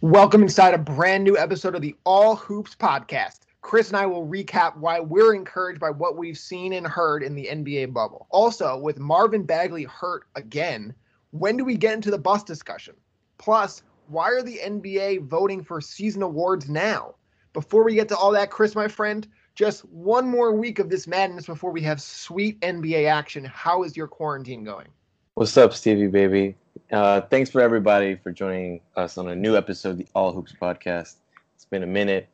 Welcome 0.00 0.42
inside 0.42 0.74
a 0.74 0.78
brand 0.78 1.22
new 1.22 1.38
episode 1.38 1.76
of 1.76 1.82
the 1.82 1.94
All 2.02 2.34
Hoops 2.34 2.74
podcast. 2.74 3.42
Chris 3.60 3.86
and 3.86 3.96
I 3.96 4.06
will 4.06 4.26
recap 4.26 4.78
why 4.78 4.98
we're 4.98 5.32
encouraged 5.32 5.78
by 5.78 5.90
what 5.90 6.16
we've 6.16 6.36
seen 6.36 6.72
and 6.72 6.84
heard 6.84 7.22
in 7.22 7.36
the 7.36 7.46
NBA 7.46 7.92
bubble. 7.92 8.26
Also, 8.30 8.76
with 8.76 8.98
Marvin 8.98 9.44
Bagley 9.44 9.84
hurt 9.84 10.24
again, 10.34 10.92
when 11.30 11.56
do 11.56 11.64
we 11.64 11.76
get 11.76 11.94
into 11.94 12.10
the 12.10 12.18
bus 12.18 12.42
discussion? 12.42 12.96
Plus, 13.36 13.84
why 14.08 14.28
are 14.30 14.42
the 14.42 14.58
NBA 14.58 15.28
voting 15.28 15.62
for 15.62 15.80
season 15.80 16.22
awards 16.22 16.68
now? 16.68 17.14
Before 17.52 17.84
we 17.84 17.94
get 17.94 18.08
to 18.08 18.16
all 18.16 18.32
that, 18.32 18.50
Chris, 18.50 18.74
my 18.74 18.88
friend, 18.88 19.28
just 19.58 19.84
one 19.86 20.28
more 20.28 20.52
week 20.52 20.78
of 20.78 20.88
this 20.88 21.08
madness 21.08 21.46
before 21.46 21.72
we 21.72 21.82
have 21.82 22.00
sweet 22.00 22.60
NBA 22.60 23.10
action. 23.10 23.44
How 23.44 23.82
is 23.82 23.96
your 23.96 24.06
quarantine 24.06 24.62
going? 24.62 24.86
What's 25.34 25.56
up, 25.56 25.74
Stevie 25.74 26.06
baby? 26.06 26.54
Uh, 26.92 27.22
thanks 27.22 27.50
for 27.50 27.60
everybody 27.60 28.14
for 28.14 28.30
joining 28.30 28.80
us 28.94 29.18
on 29.18 29.26
a 29.26 29.34
new 29.34 29.56
episode 29.56 29.90
of 29.90 29.98
the 29.98 30.06
All 30.14 30.32
Hoops 30.32 30.54
podcast. 30.62 31.16
It's 31.56 31.64
been 31.68 31.82
a 31.82 31.88
minute. 31.88 32.28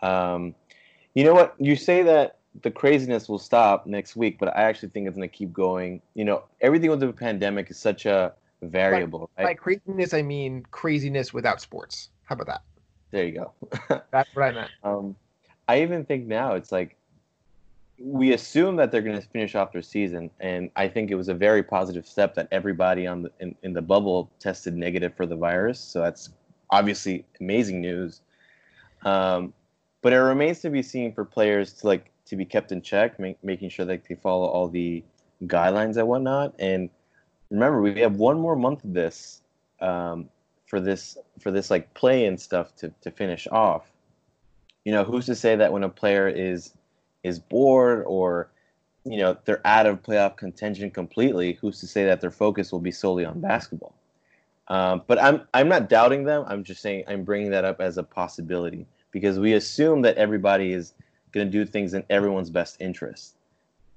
Um, 0.00 0.54
you 1.14 1.22
know 1.22 1.34
what? 1.34 1.54
You 1.58 1.76
say 1.76 2.02
that 2.02 2.38
the 2.62 2.70
craziness 2.70 3.28
will 3.28 3.38
stop 3.38 3.86
next 3.86 4.16
week, 4.16 4.38
but 4.38 4.48
I 4.56 4.62
actually 4.62 4.88
think 4.88 5.06
it's 5.06 5.16
going 5.16 5.28
to 5.28 5.36
keep 5.36 5.52
going. 5.52 6.00
You 6.14 6.24
know, 6.24 6.44
everything 6.62 6.88
with 6.88 7.00
the 7.00 7.12
pandemic 7.12 7.70
is 7.70 7.76
such 7.76 8.06
a 8.06 8.32
variable. 8.62 9.28
By, 9.36 9.42
right? 9.42 9.50
by 9.50 9.54
craziness, 9.62 10.14
I 10.14 10.22
mean 10.22 10.64
craziness 10.70 11.34
without 11.34 11.60
sports. 11.60 12.08
How 12.22 12.36
about 12.36 12.46
that? 12.46 12.62
There 13.10 13.26
you 13.26 13.32
go. 13.32 13.52
That's 14.10 14.34
what 14.34 14.44
I 14.44 14.52
meant. 14.52 14.70
Um, 14.82 15.14
I 15.68 15.82
even 15.82 16.04
think 16.04 16.26
now 16.26 16.54
it's 16.54 16.72
like 16.72 16.96
we 17.98 18.32
assume 18.32 18.76
that 18.76 18.90
they're 18.90 19.02
going 19.02 19.20
to 19.20 19.28
finish 19.28 19.54
off 19.54 19.72
their 19.72 19.82
season, 19.82 20.30
and 20.40 20.70
I 20.76 20.88
think 20.88 21.10
it 21.10 21.14
was 21.14 21.28
a 21.28 21.34
very 21.34 21.62
positive 21.62 22.06
step 22.06 22.34
that 22.34 22.48
everybody 22.50 23.06
on 23.06 23.22
the 23.22 23.30
in, 23.40 23.54
in 23.62 23.72
the 23.72 23.82
bubble 23.82 24.30
tested 24.40 24.74
negative 24.74 25.14
for 25.16 25.26
the 25.26 25.36
virus. 25.36 25.78
So 25.78 26.02
that's 26.02 26.30
obviously 26.70 27.24
amazing 27.40 27.80
news. 27.80 28.20
Um, 29.04 29.52
but 30.02 30.12
it 30.12 30.18
remains 30.18 30.60
to 30.60 30.70
be 30.70 30.82
seen 30.82 31.12
for 31.12 31.24
players 31.24 31.72
to 31.74 31.86
like 31.86 32.10
to 32.26 32.36
be 32.36 32.44
kept 32.44 32.72
in 32.72 32.82
check, 32.82 33.18
make, 33.18 33.42
making 33.44 33.70
sure 33.70 33.86
that 33.86 34.04
they 34.08 34.14
follow 34.14 34.46
all 34.46 34.68
the 34.68 35.02
guidelines 35.44 35.96
and 35.96 36.08
whatnot. 36.08 36.54
And 36.58 36.90
remember, 37.50 37.80
we 37.80 38.00
have 38.00 38.16
one 38.16 38.40
more 38.40 38.56
month 38.56 38.84
of 38.84 38.92
this 38.92 39.42
um, 39.80 40.28
for 40.66 40.80
this 40.80 41.16
for 41.38 41.50
this 41.50 41.70
like 41.70 41.94
play 41.94 42.26
and 42.26 42.40
stuff 42.40 42.74
to 42.76 42.92
to 43.02 43.10
finish 43.10 43.46
off. 43.50 43.93
You 44.84 44.92
know, 44.92 45.04
who's 45.04 45.26
to 45.26 45.34
say 45.34 45.56
that 45.56 45.72
when 45.72 45.82
a 45.82 45.88
player 45.88 46.28
is 46.28 46.74
is 47.22 47.38
bored 47.38 48.04
or 48.06 48.50
you 49.04 49.18
know 49.18 49.36
they're 49.44 49.66
out 49.66 49.86
of 49.86 50.02
playoff 50.02 50.36
contention 50.36 50.90
completely, 50.90 51.54
who's 51.54 51.80
to 51.80 51.86
say 51.86 52.04
that 52.04 52.20
their 52.20 52.30
focus 52.30 52.70
will 52.70 52.80
be 52.80 52.92
solely 52.92 53.24
on 53.24 53.40
basketball? 53.40 53.94
Um, 54.68 55.02
but 55.06 55.22
I'm 55.22 55.42
I'm 55.52 55.68
not 55.68 55.88
doubting 55.88 56.24
them. 56.24 56.44
I'm 56.46 56.64
just 56.64 56.80
saying 56.80 57.04
I'm 57.08 57.24
bringing 57.24 57.50
that 57.50 57.64
up 57.64 57.80
as 57.80 57.98
a 57.98 58.02
possibility 58.02 58.86
because 59.10 59.38
we 59.38 59.54
assume 59.54 60.02
that 60.02 60.16
everybody 60.16 60.72
is 60.72 60.94
going 61.32 61.46
to 61.46 61.50
do 61.50 61.64
things 61.64 61.94
in 61.94 62.04
everyone's 62.10 62.50
best 62.50 62.76
interest. 62.80 63.36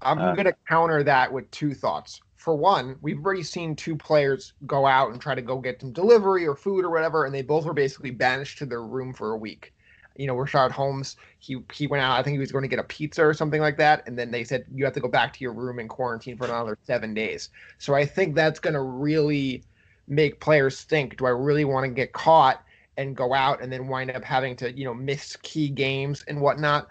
I'm 0.02 0.20
uh, 0.20 0.34
going 0.34 0.46
to 0.46 0.56
counter 0.68 1.04
that 1.04 1.32
with 1.32 1.50
two 1.52 1.74
thoughts. 1.74 2.22
For 2.36 2.56
one, 2.56 2.98
we've 3.02 3.24
already 3.24 3.44
seen 3.44 3.76
two 3.76 3.96
players 3.96 4.54
go 4.66 4.86
out 4.86 5.12
and 5.12 5.20
try 5.20 5.36
to 5.36 5.42
go 5.42 5.60
get 5.60 5.82
some 5.82 5.92
delivery 5.92 6.48
or 6.48 6.56
food 6.56 6.86
or 6.86 6.90
whatever, 6.90 7.26
and 7.26 7.34
they 7.34 7.42
both 7.42 7.66
were 7.66 7.74
basically 7.74 8.12
banished 8.12 8.58
to 8.60 8.66
their 8.66 8.84
room 8.84 9.14
for 9.14 9.32
a 9.32 9.38
week 9.38 9.74
you 10.18 10.28
know, 10.28 10.36
Richaun 10.36 10.72
Holmes, 10.72 11.16
he 11.40 11.58
he 11.72 11.88
went 11.88 12.04
out. 12.04 12.20
I 12.20 12.24
think 12.24 12.34
he 12.34 12.40
was 12.40 12.52
going 12.52 12.64
to 12.64 12.68
get 12.68 12.80
a 12.80 12.84
pizza 12.84 13.26
or 13.26 13.34
something 13.34 13.62
like 13.62 13.78
that, 13.78 14.04
and 14.08 14.18
then 14.18 14.32
they 14.32 14.44
said 14.44 14.66
you 14.74 14.84
have 14.84 14.94
to 14.94 15.00
go 15.00 15.08
back 15.08 15.34
to 15.34 15.44
your 15.44 15.54
room 15.54 15.80
and 15.80 15.90
quarantine 15.90 16.38
for 16.38 16.46
another 16.46 16.78
seven 16.84 17.14
days. 17.14 17.50
So 17.78 17.94
I 17.94 18.06
think 18.06 18.36
that's 18.36 18.60
going 18.60 18.74
to 18.74 18.82
really 18.82 19.64
make 20.08 20.40
players 20.40 20.82
think: 20.82 21.18
Do 21.18 21.26
I 21.26 21.30
really 21.30 21.66
want 21.66 21.86
to 21.86 21.92
get 21.92 22.14
caught 22.14 22.64
and 22.98 23.16
go 23.16 23.34
out 23.34 23.62
and 23.62 23.72
then 23.72 23.88
wind 23.88 24.10
up 24.12 24.24
having 24.24 24.56
to 24.58 24.72
you 24.72 24.86
know 24.86 24.94
miss 24.94 25.38
key 25.44 25.70
games 25.70 26.24
and 26.28 26.42
whatnot? 26.42 26.88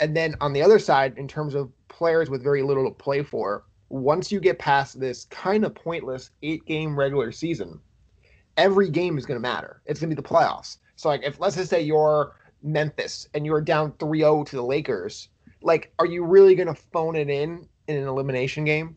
And 0.00 0.16
then 0.16 0.34
on 0.40 0.52
the 0.52 0.62
other 0.62 0.78
side, 0.78 1.16
in 1.18 1.28
terms 1.28 1.54
of 1.54 1.70
players 1.88 2.30
with 2.30 2.42
very 2.42 2.62
little 2.62 2.88
to 2.88 2.94
play 2.94 3.22
for, 3.22 3.64
once 3.90 4.32
you 4.32 4.40
get 4.40 4.58
past 4.58 4.98
this 4.98 5.26
kind 5.26 5.64
of 5.64 5.74
pointless 5.74 6.30
eight 6.42 6.64
game 6.64 6.98
regular 6.98 7.30
season, 7.30 7.78
every 8.56 8.88
game 8.88 9.18
is 9.18 9.26
going 9.26 9.36
to 9.36 9.42
matter. 9.42 9.82
It's 9.84 10.00
going 10.00 10.10
to 10.10 10.16
be 10.16 10.20
the 10.20 10.26
playoffs. 10.26 10.78
So 10.96 11.08
like 11.08 11.22
if 11.22 11.38
let's 11.38 11.56
just 11.56 11.70
say 11.70 11.82
you're 11.82 12.32
Memphis 12.62 13.28
and 13.34 13.44
you're 13.44 13.60
down 13.60 13.92
3-0 13.92 14.46
to 14.46 14.56
the 14.56 14.62
Lakers, 14.62 15.28
like 15.62 15.92
are 15.98 16.06
you 16.06 16.24
really 16.24 16.54
going 16.54 16.68
to 16.68 16.74
phone 16.74 17.16
it 17.16 17.28
in 17.28 17.66
in 17.88 17.96
an 17.96 18.08
elimination 18.08 18.64
game? 18.64 18.96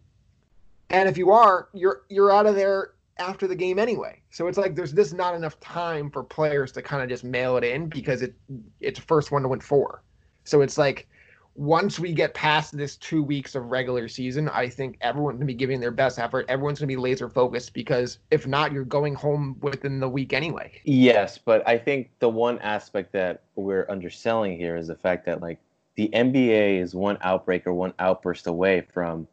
And 0.90 1.09
if 1.09 1.18
you 1.18 1.31
are, 1.31 1.70
you're 1.74 2.04
you're 2.09 2.31
out 2.31 2.46
of 2.46 2.56
there 2.56 2.92
after 3.18 3.48
the 3.48 3.56
game 3.56 3.80
anyway. 3.80 4.22
So 4.30 4.48
it's 4.48 4.58
like 4.58 4.75
there's 4.75 4.94
just 4.94 5.14
not 5.14 5.36
enough 5.36 5.59
time 5.59 6.12
for 6.12 6.24
players 6.24 6.72
to 6.74 6.81
kind 6.81 7.02
of 7.02 7.09
just 7.09 7.24
mail 7.24 7.58
it 7.58 7.64
in 7.64 7.88
because 7.88 8.22
it 8.22 8.34
it's 8.81 9.00
first 9.00 9.31
one 9.31 9.42
to 9.44 9.48
win 9.48 9.62
four. 9.62 10.04
So 10.44 10.62
it's 10.62 10.78
like 10.78 11.08
once 11.56 12.00
we 12.00 12.12
get 12.12 12.34
past 12.34 12.76
this 12.76 12.98
two 12.98 13.24
weeks 13.24 13.56
of 13.56 13.72
regular 13.72 14.10
season, 14.10 14.50
I 14.50 14.68
think 14.68 14.98
everyone's 15.00 15.38
gonna 15.38 15.46
be 15.46 15.54
giving 15.54 15.80
their 15.80 15.92
best 15.92 16.20
effort. 16.20 16.46
Everyone's 16.50 16.80
gonna 16.80 16.88
be 16.88 16.98
laser 16.98 17.30
focused 17.30 17.74
because 17.74 18.20
if 18.30 18.46
not, 18.46 18.74
you're 18.74 18.84
going 18.84 19.16
home 19.16 19.56
within 19.62 20.02
the 20.02 20.10
week 20.10 20.34
anyway. 20.34 20.82
Yes, 20.84 21.38
but 21.38 21.66
I 21.68 21.78
think 21.78 22.12
the 22.20 22.28
one 22.28 22.60
aspect 22.60 23.14
that 23.14 23.44
we're 23.56 23.86
underselling 23.90 24.58
here 24.58 24.76
is 24.76 24.88
the 24.88 24.96
fact 24.96 25.26
that 25.28 25.42
like 25.42 25.60
the 25.96 26.10
NBA 26.14 26.82
is 26.82 26.94
one 26.94 27.18
outbreak 27.22 27.66
or 27.66 27.74
one 27.74 27.94
outburst 28.00 28.48
away 28.48 28.82
from 28.94 29.26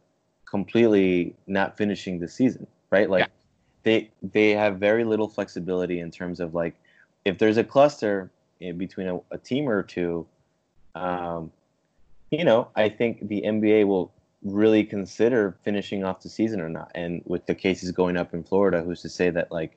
completely 0.44 1.34
not 1.48 1.76
finishing 1.76 2.20
the 2.20 2.28
season, 2.28 2.68
right? 2.90 3.10
Like 3.10 3.22
yeah. 3.22 3.26
they 3.82 4.10
they 4.32 4.50
have 4.50 4.78
very 4.78 5.02
little 5.02 5.26
flexibility 5.26 5.98
in 5.98 6.12
terms 6.12 6.38
of 6.38 6.54
like 6.54 6.76
if 7.24 7.36
there's 7.36 7.56
a 7.56 7.64
cluster 7.64 8.30
in 8.60 8.78
between 8.78 9.08
a, 9.08 9.18
a 9.32 9.38
team 9.38 9.68
or 9.68 9.82
two. 9.82 10.24
Um, 10.94 11.50
you 12.32 12.44
know, 12.44 12.68
I 12.74 12.88
think 12.88 13.28
the 13.28 13.42
NBA 13.42 13.86
will 13.86 14.10
really 14.42 14.84
consider 14.84 15.58
finishing 15.64 16.02
off 16.02 16.22
the 16.22 16.30
season 16.30 16.60
or 16.60 16.68
not. 16.70 16.90
And 16.94 17.22
with 17.26 17.44
the 17.44 17.54
cases 17.54 17.92
going 17.92 18.16
up 18.16 18.32
in 18.32 18.42
Florida, 18.42 18.82
who's 18.82 19.02
to 19.02 19.10
say 19.10 19.28
that 19.30 19.52
like, 19.52 19.76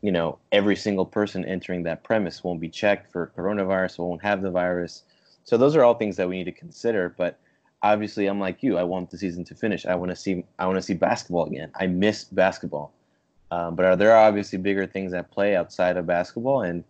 you 0.00 0.12
know, 0.12 0.38
every 0.52 0.76
single 0.76 1.04
person 1.04 1.44
entering 1.44 1.82
that 1.82 2.04
premise 2.04 2.44
won't 2.44 2.60
be 2.60 2.68
checked 2.68 3.10
for 3.10 3.32
coronavirus, 3.36 3.98
won't 3.98 4.22
have 4.22 4.40
the 4.40 4.52
virus. 4.52 5.02
So 5.42 5.56
those 5.56 5.74
are 5.74 5.82
all 5.82 5.94
things 5.94 6.16
that 6.16 6.28
we 6.28 6.36
need 6.36 6.44
to 6.44 6.52
consider. 6.52 7.12
But 7.18 7.40
obviously, 7.82 8.26
I'm 8.26 8.38
like 8.38 8.62
you. 8.62 8.78
I 8.78 8.84
want 8.84 9.10
the 9.10 9.18
season 9.18 9.44
to 9.46 9.54
finish. 9.56 9.84
I 9.84 9.96
want 9.96 10.10
to 10.10 10.16
see. 10.16 10.44
I 10.60 10.66
want 10.66 10.78
to 10.78 10.82
see 10.82 10.94
basketball 10.94 11.46
again. 11.46 11.72
I 11.74 11.88
miss 11.88 12.22
basketball. 12.24 12.92
Um, 13.50 13.74
but 13.74 13.84
are 13.84 13.96
there 13.96 14.12
are 14.12 14.28
obviously 14.28 14.58
bigger 14.58 14.86
things 14.86 15.12
at 15.12 15.30
play 15.32 15.56
outside 15.56 15.96
of 15.96 16.06
basketball? 16.06 16.62
And 16.62 16.84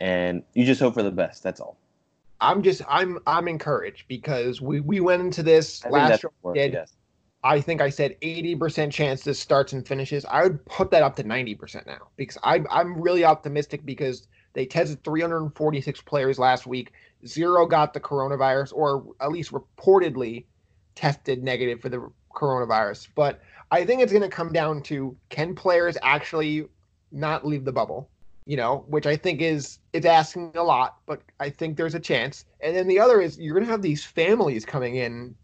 and 0.00 0.42
you 0.52 0.66
just 0.66 0.80
hope 0.80 0.94
for 0.94 1.02
the 1.02 1.10
best. 1.10 1.42
That's 1.42 1.60
all. 1.60 1.77
I'm 2.40 2.62
just 2.62 2.82
I'm 2.88 3.18
I'm 3.26 3.48
encouraged 3.48 4.06
because 4.08 4.60
we 4.60 4.80
we 4.80 5.00
went 5.00 5.22
into 5.22 5.42
this 5.42 5.84
I 5.84 5.90
last 5.90 6.22
year. 6.22 6.54
Did, 6.54 6.72
yes. 6.72 6.94
I 7.44 7.60
think 7.60 7.80
I 7.80 7.88
said 7.88 8.16
80% 8.20 8.90
chance 8.90 9.22
this 9.22 9.38
starts 9.38 9.72
and 9.72 9.86
finishes. 9.86 10.24
I 10.24 10.42
would 10.42 10.64
put 10.66 10.90
that 10.90 11.04
up 11.04 11.14
to 11.16 11.24
90% 11.24 11.86
now 11.86 12.08
because 12.16 12.36
I'm 12.42 12.66
I'm 12.70 13.00
really 13.00 13.24
optimistic 13.24 13.84
because 13.84 14.26
they 14.54 14.66
tested 14.66 15.04
346 15.04 16.00
players 16.02 16.38
last 16.38 16.66
week. 16.66 16.92
Zero 17.26 17.66
got 17.66 17.94
the 17.94 18.00
coronavirus 18.00 18.72
or 18.74 19.04
at 19.20 19.30
least 19.30 19.52
reportedly 19.52 20.44
tested 20.94 21.42
negative 21.44 21.80
for 21.80 21.88
the 21.88 22.10
coronavirus. 22.34 23.08
But 23.14 23.40
I 23.70 23.84
think 23.84 24.02
it's 24.02 24.12
going 24.12 24.22
to 24.22 24.28
come 24.28 24.52
down 24.52 24.82
to 24.84 25.16
can 25.28 25.54
players 25.54 25.96
actually 26.02 26.68
not 27.12 27.46
leave 27.46 27.64
the 27.64 27.72
bubble? 27.72 28.08
You 28.48 28.56
know, 28.56 28.86
which 28.88 29.06
I 29.06 29.14
think 29.14 29.42
is 29.42 29.78
it's 29.92 30.06
asking 30.06 30.52
a 30.54 30.62
lot, 30.62 30.96
but 31.04 31.20
I 31.38 31.50
think 31.50 31.76
there's 31.76 31.94
a 31.94 32.00
chance. 32.00 32.46
And 32.62 32.74
then 32.74 32.88
the 32.88 32.98
other 32.98 33.20
is 33.20 33.38
you're 33.38 33.52
going 33.52 33.66
to 33.66 33.70
have 33.70 33.82
these 33.82 34.02
families 34.02 34.64
coming 34.64 34.96
in 34.96 35.34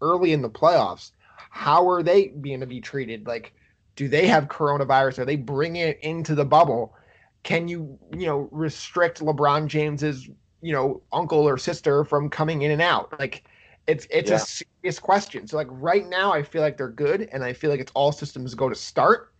early 0.00 0.32
in 0.32 0.40
the 0.40 0.48
playoffs. 0.48 1.12
How 1.50 1.86
are 1.86 2.02
they 2.02 2.28
being 2.28 2.60
to 2.60 2.66
be 2.66 2.80
treated? 2.80 3.26
Like, 3.26 3.52
do 3.96 4.08
they 4.08 4.26
have 4.28 4.48
coronavirus? 4.48 5.18
Are 5.18 5.24
they 5.26 5.36
bringing 5.36 5.82
it 5.82 6.00
into 6.00 6.34
the 6.34 6.46
bubble? 6.46 6.94
Can 7.42 7.68
you, 7.68 7.98
you 8.16 8.26
know, 8.26 8.48
restrict 8.50 9.20
LeBron 9.20 9.66
James's, 9.66 10.30
you 10.62 10.72
know, 10.72 11.02
uncle 11.12 11.46
or 11.46 11.58
sister 11.58 12.02
from 12.02 12.30
coming 12.30 12.62
in 12.62 12.70
and 12.70 12.80
out? 12.80 13.14
Like, 13.20 13.44
it's 13.86 14.06
it's 14.08 14.30
yeah. 14.30 14.36
a 14.36 14.38
serious 14.38 14.98
question. 14.98 15.46
So 15.46 15.58
like 15.58 15.68
right 15.70 16.08
now, 16.08 16.32
I 16.32 16.42
feel 16.42 16.62
like 16.62 16.78
they're 16.78 16.88
good, 16.88 17.28
and 17.30 17.44
I 17.44 17.52
feel 17.52 17.68
like 17.68 17.80
it's 17.80 17.92
all 17.94 18.10
systems 18.10 18.54
go 18.54 18.70
to 18.70 18.74
start 18.74 19.33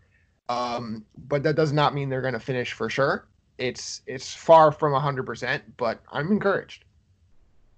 um, 0.49 1.05
but 1.29 1.43
that 1.43 1.57
does 1.57 1.73
not 1.73 1.95
mean 1.95 2.09
they're 2.09 2.21
going 2.21 2.35
to 2.35 2.41
finish 2.41 2.73
for 2.73 2.91
sure. 2.91 3.27
It's 3.59 4.03
it's 4.07 4.35
far 4.35 4.73
from 4.73 4.93
100%, 4.93 5.63
but 5.77 6.01
I'm 6.11 6.31
encouraged. 6.33 6.85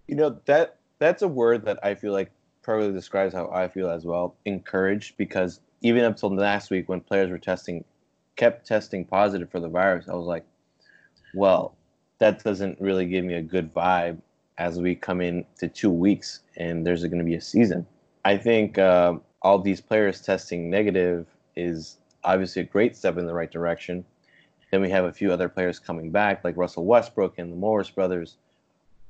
You 0.09 0.17
know, 0.17 0.41
that 0.47 0.79
that's 0.99 1.23
a 1.23 1.29
word 1.29 1.65
that 1.67 1.79
I 1.83 1.95
feel 1.95 2.13
like 2.13 2.31
probably 2.63 2.93
describes 2.93 3.35
how 3.35 3.49
I 3.51 3.69
feel 3.69 3.91
as 3.91 4.05
well, 4.05 4.37
encouraged 4.45 5.17
because 5.17 5.61
even 5.83 6.05
up 6.05 6.17
till 6.17 6.35
last 6.35 6.71
week 6.71 6.89
when 6.89 7.01
players 7.01 7.31
were 7.31 7.39
testing 7.39 7.85
kept 8.37 8.67
testing 8.67 9.05
positive 9.05 9.51
for 9.51 9.61
the 9.61 9.69
virus, 9.69 10.09
I 10.09 10.15
was 10.15 10.27
like, 10.27 10.45
well, 11.35 11.75
that 12.19 12.43
doesn't 12.43 12.81
really 12.81 13.07
give 13.07 13.25
me 13.25 13.35
a 13.35 13.43
good 13.43 13.73
vibe 13.73 14.19
as 14.59 14.79
we 14.81 14.95
come 14.95 15.21
into 15.21 15.69
two 15.69 15.91
weeks 15.91 16.41
and 16.57 16.87
there's 16.87 17.03
going 17.05 17.19
to 17.19 17.25
be 17.25 17.35
a 17.35 17.41
season. 17.41 17.87
I 18.25 18.37
think 18.37 18.79
uh, 18.79 19.15
all 19.43 19.59
these 19.59 19.81
players 19.81 20.21
testing 20.21 20.71
negative 20.71 21.27
is 21.55 21.99
obviously 22.27 22.63
a 22.63 22.67
great 22.67 22.97
step 22.97 23.17
in 23.17 23.27
the 23.27 23.33
right 23.33 23.51
direction. 23.51 24.05
Then 24.71 24.83
we 24.83 24.91
have 24.91 25.05
a 25.05 25.13
few 25.13 25.33
other 25.33 25.49
players 25.49 25.79
coming 25.79 26.11
back, 26.11 26.45
like 26.45 26.57
Russell 26.57 26.85
Westbrook 26.85 27.39
and 27.39 27.53
the 27.53 27.57
Morris 27.57 27.89
brothers. 27.89 28.37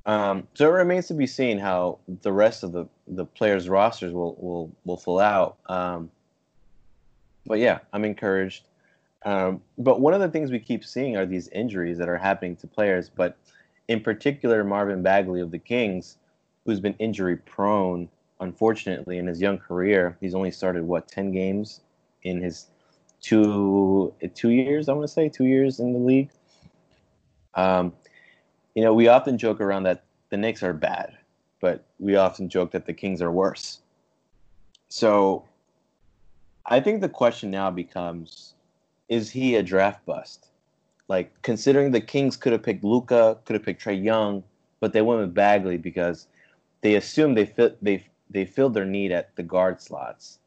Um, 0.05 0.47
so 0.53 0.67
it 0.67 0.71
remains 0.71 1.07
to 1.07 1.13
be 1.13 1.27
seen 1.27 1.59
how 1.59 1.99
the 2.21 2.31
rest 2.31 2.63
of 2.63 2.71
the, 2.71 2.85
the 3.07 3.25
players' 3.25 3.67
rosters 3.67 4.13
will, 4.13 4.35
will, 4.35 4.71
will 4.85 4.95
fill 4.95 5.19
out. 5.19 5.57
Um, 5.65 6.11
but 7.45 7.59
yeah, 7.59 7.79
I'm 7.91 8.05
encouraged. 8.05 8.63
Um, 9.25 9.61
but 9.77 9.99
one 9.99 10.13
of 10.13 10.21
the 10.21 10.29
things 10.29 10.51
we 10.51 10.59
keep 10.59 10.85
seeing 10.85 11.17
are 11.17 11.25
these 11.25 11.49
injuries 11.49 11.97
that 11.97 12.07
are 12.07 12.17
happening 12.17 12.55
to 12.57 12.67
players. 12.67 13.09
But 13.09 13.35
in 13.87 13.99
particular, 13.99 14.63
Marvin 14.63 15.01
Bagley 15.01 15.41
of 15.41 15.51
the 15.51 15.59
Kings, 15.59 16.17
who's 16.65 16.79
been 16.79 16.95
injury 16.99 17.35
prone, 17.35 18.07
unfortunately, 18.39 19.17
in 19.17 19.27
his 19.27 19.41
young 19.41 19.57
career. 19.57 20.15
He's 20.21 20.35
only 20.35 20.51
started, 20.51 20.83
what, 20.83 21.07
10 21.07 21.31
games 21.31 21.81
in 22.23 22.41
his 22.41 22.67
two 23.21 24.13
two 24.35 24.49
years, 24.49 24.89
I 24.89 24.93
want 24.93 25.07
to 25.07 25.13
say, 25.13 25.29
two 25.29 25.45
years 25.45 25.79
in 25.79 25.93
the 25.93 25.99
league. 25.99 26.29
Um, 27.55 27.93
you 28.75 28.83
know, 28.83 28.93
we 28.93 29.07
often 29.07 29.37
joke 29.37 29.59
around 29.59 29.83
that 29.83 30.03
the 30.29 30.37
Knicks 30.37 30.61
are 30.61 30.73
bad, 30.73 31.17
but 31.59 31.85
we 31.99 32.15
often 32.15 32.49
joke 32.49 32.71
that 32.71 32.85
the 32.85 32.93
Kings 32.93 33.21
are 33.21 33.31
worse. 33.31 33.79
So 34.89 35.45
I 36.65 36.79
think 36.79 37.01
the 37.01 37.09
question 37.09 37.49
now 37.49 37.71
becomes 37.71 38.53
is 39.09 39.31
he 39.31 39.55
a 39.55 39.63
draft 39.63 40.05
bust? 40.05 40.47
Like, 41.07 41.41
considering 41.41 41.91
the 41.91 42.01
Kings 42.01 42.35
could 42.35 42.51
have 42.51 42.61
picked 42.61 42.83
Luka, 42.83 43.37
could 43.45 43.53
have 43.53 43.63
picked 43.63 43.83
Trae 43.83 44.03
Young, 44.03 44.43
but 44.81 44.91
they 44.91 45.01
went 45.01 45.21
with 45.21 45.33
Bagley 45.33 45.77
because 45.77 46.27
they 46.81 46.95
assumed 46.95 47.37
they 47.37 47.45
fit, 47.45 47.81
they 47.83 48.05
they 48.29 48.45
filled 48.45 48.73
their 48.73 48.85
need 48.85 49.11
at 49.11 49.35
the 49.35 49.43
guard 49.43 49.81
slots. 49.81 50.39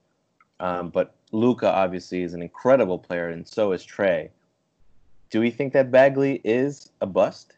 Um, 0.61 0.91
but 0.91 1.15
Luka 1.33 1.73
obviously 1.73 2.23
is 2.23 2.35
an 2.35 2.43
incredible 2.43 2.99
player, 2.99 3.29
and 3.29 3.47
so 3.47 3.73
is 3.73 3.87
Trae. 3.87 4.31
Do 5.31 5.41
we 5.41 5.51
think 5.51 5.73
that 5.73 5.91
Bagley 5.91 6.41
is 6.45 6.91
a 7.01 7.07
bust? 7.07 7.55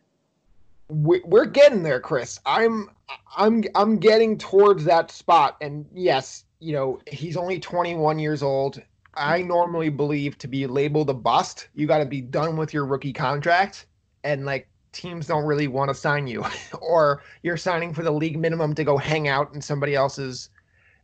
We're 0.88 1.46
getting 1.46 1.82
there, 1.82 2.00
Chris. 2.00 2.38
I'm 2.44 2.90
I'm 3.36 3.64
I'm 3.74 3.98
getting 3.98 4.36
towards 4.36 4.84
that 4.84 5.10
spot, 5.10 5.56
and 5.62 5.86
yes, 5.92 6.44
you 6.60 6.74
know 6.74 7.00
he's 7.06 7.36
only 7.36 7.58
21 7.58 8.18
years 8.18 8.42
old. 8.42 8.82
I 9.14 9.42
normally 9.42 9.88
believe 9.88 10.38
to 10.38 10.48
be 10.48 10.66
labeled 10.66 11.10
a 11.10 11.14
bust, 11.14 11.68
you 11.74 11.86
got 11.86 11.98
to 11.98 12.06
be 12.06 12.20
done 12.20 12.56
with 12.56 12.72
your 12.72 12.86
rookie 12.86 13.12
contract, 13.12 13.86
and 14.24 14.44
like 14.44 14.68
teams 14.92 15.26
don't 15.26 15.44
really 15.44 15.68
want 15.68 15.88
to 15.88 15.94
sign 15.94 16.26
you, 16.26 16.44
or 16.80 17.22
you're 17.42 17.56
signing 17.56 17.94
for 17.94 18.02
the 18.02 18.10
league 18.10 18.38
minimum 18.38 18.74
to 18.74 18.84
go 18.84 18.98
hang 18.98 19.28
out 19.28 19.54
in 19.54 19.62
somebody 19.62 19.94
else's, 19.94 20.50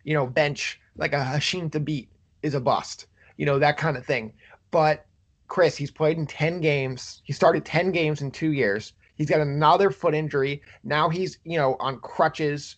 you 0.04 0.12
know, 0.12 0.26
bench 0.26 0.80
like 0.96 1.12
a 1.12 1.16
Hasheem 1.16 1.70
Thabeet 1.70 2.08
is 2.42 2.54
a 2.54 2.60
bust, 2.60 3.06
you 3.36 3.46
know, 3.46 3.58
that 3.58 3.76
kind 3.76 3.96
of 3.96 4.04
thing. 4.04 4.32
But 4.70 5.06
Chris, 5.48 5.76
he's 5.76 5.90
played 5.90 6.18
in 6.18 6.26
10 6.26 6.60
games. 6.60 7.22
He 7.24 7.32
started 7.32 7.64
10 7.64 7.90
games 7.92 8.20
in 8.20 8.30
two 8.30 8.52
years. 8.52 8.92
He's 9.16 9.28
got 9.28 9.40
another 9.40 9.90
foot 9.90 10.14
injury. 10.14 10.62
Now 10.84 11.08
he's, 11.08 11.38
you 11.44 11.58
know, 11.58 11.76
on 11.80 11.98
crutches 12.00 12.76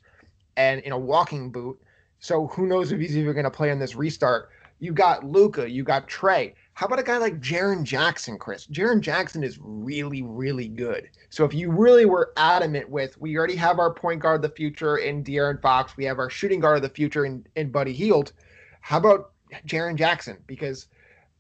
and 0.57 0.81
in 0.83 0.93
a 0.93 0.99
walking 0.99 1.51
boot. 1.51 1.79
So 2.21 2.47
who 2.49 2.67
knows 2.67 2.93
if 2.93 3.01
he's 3.01 3.17
even 3.17 3.33
going 3.33 3.45
to 3.45 3.51
play 3.51 3.71
in 3.71 3.79
this 3.79 3.95
restart. 3.95 4.51
You 4.79 4.93
got 4.93 5.25
Luka, 5.25 5.69
you 5.69 5.85
got 5.85 6.09
Trae. 6.09 6.55
How 6.73 6.87
about 6.87 6.99
a 6.99 7.03
guy 7.03 7.19
like 7.19 7.41
Jaren 7.41 7.83
Jackson, 7.83 8.39
Chris? 8.39 8.67
Jaren 8.67 9.03
Jackson 9.03 9.45
is 9.45 9.59
really, 9.61 10.23
really 10.23 10.69
good. 10.69 11.11
So 11.29 11.45
if 11.45 11.53
you 11.53 11.71
really 11.71 12.07
were 12.07 12.33
adamant 12.39 12.89
with, 12.89 13.21
we 13.21 13.37
already 13.37 13.57
have 13.57 13.79
our 13.79 13.93
point 13.93 14.21
guard 14.21 14.37
of 14.37 14.51
the 14.51 14.57
future 14.57 14.97
in 14.97 15.23
De'Aaron 15.23 15.61
Fox, 15.61 15.99
we 15.99 16.07
have 16.07 16.19
our 16.19 16.31
shooting 16.31 16.61
guard 16.61 16.77
of 16.77 16.83
the 16.83 16.89
future 16.89 17.27
in, 17.27 17.47
in 17.57 17.71
Buddy 17.71 17.93
Hield. 17.93 18.33
How 18.81 18.97
about 18.97 19.33
Jaren 19.67 19.97
Jackson 19.97 20.39
because 20.47 20.87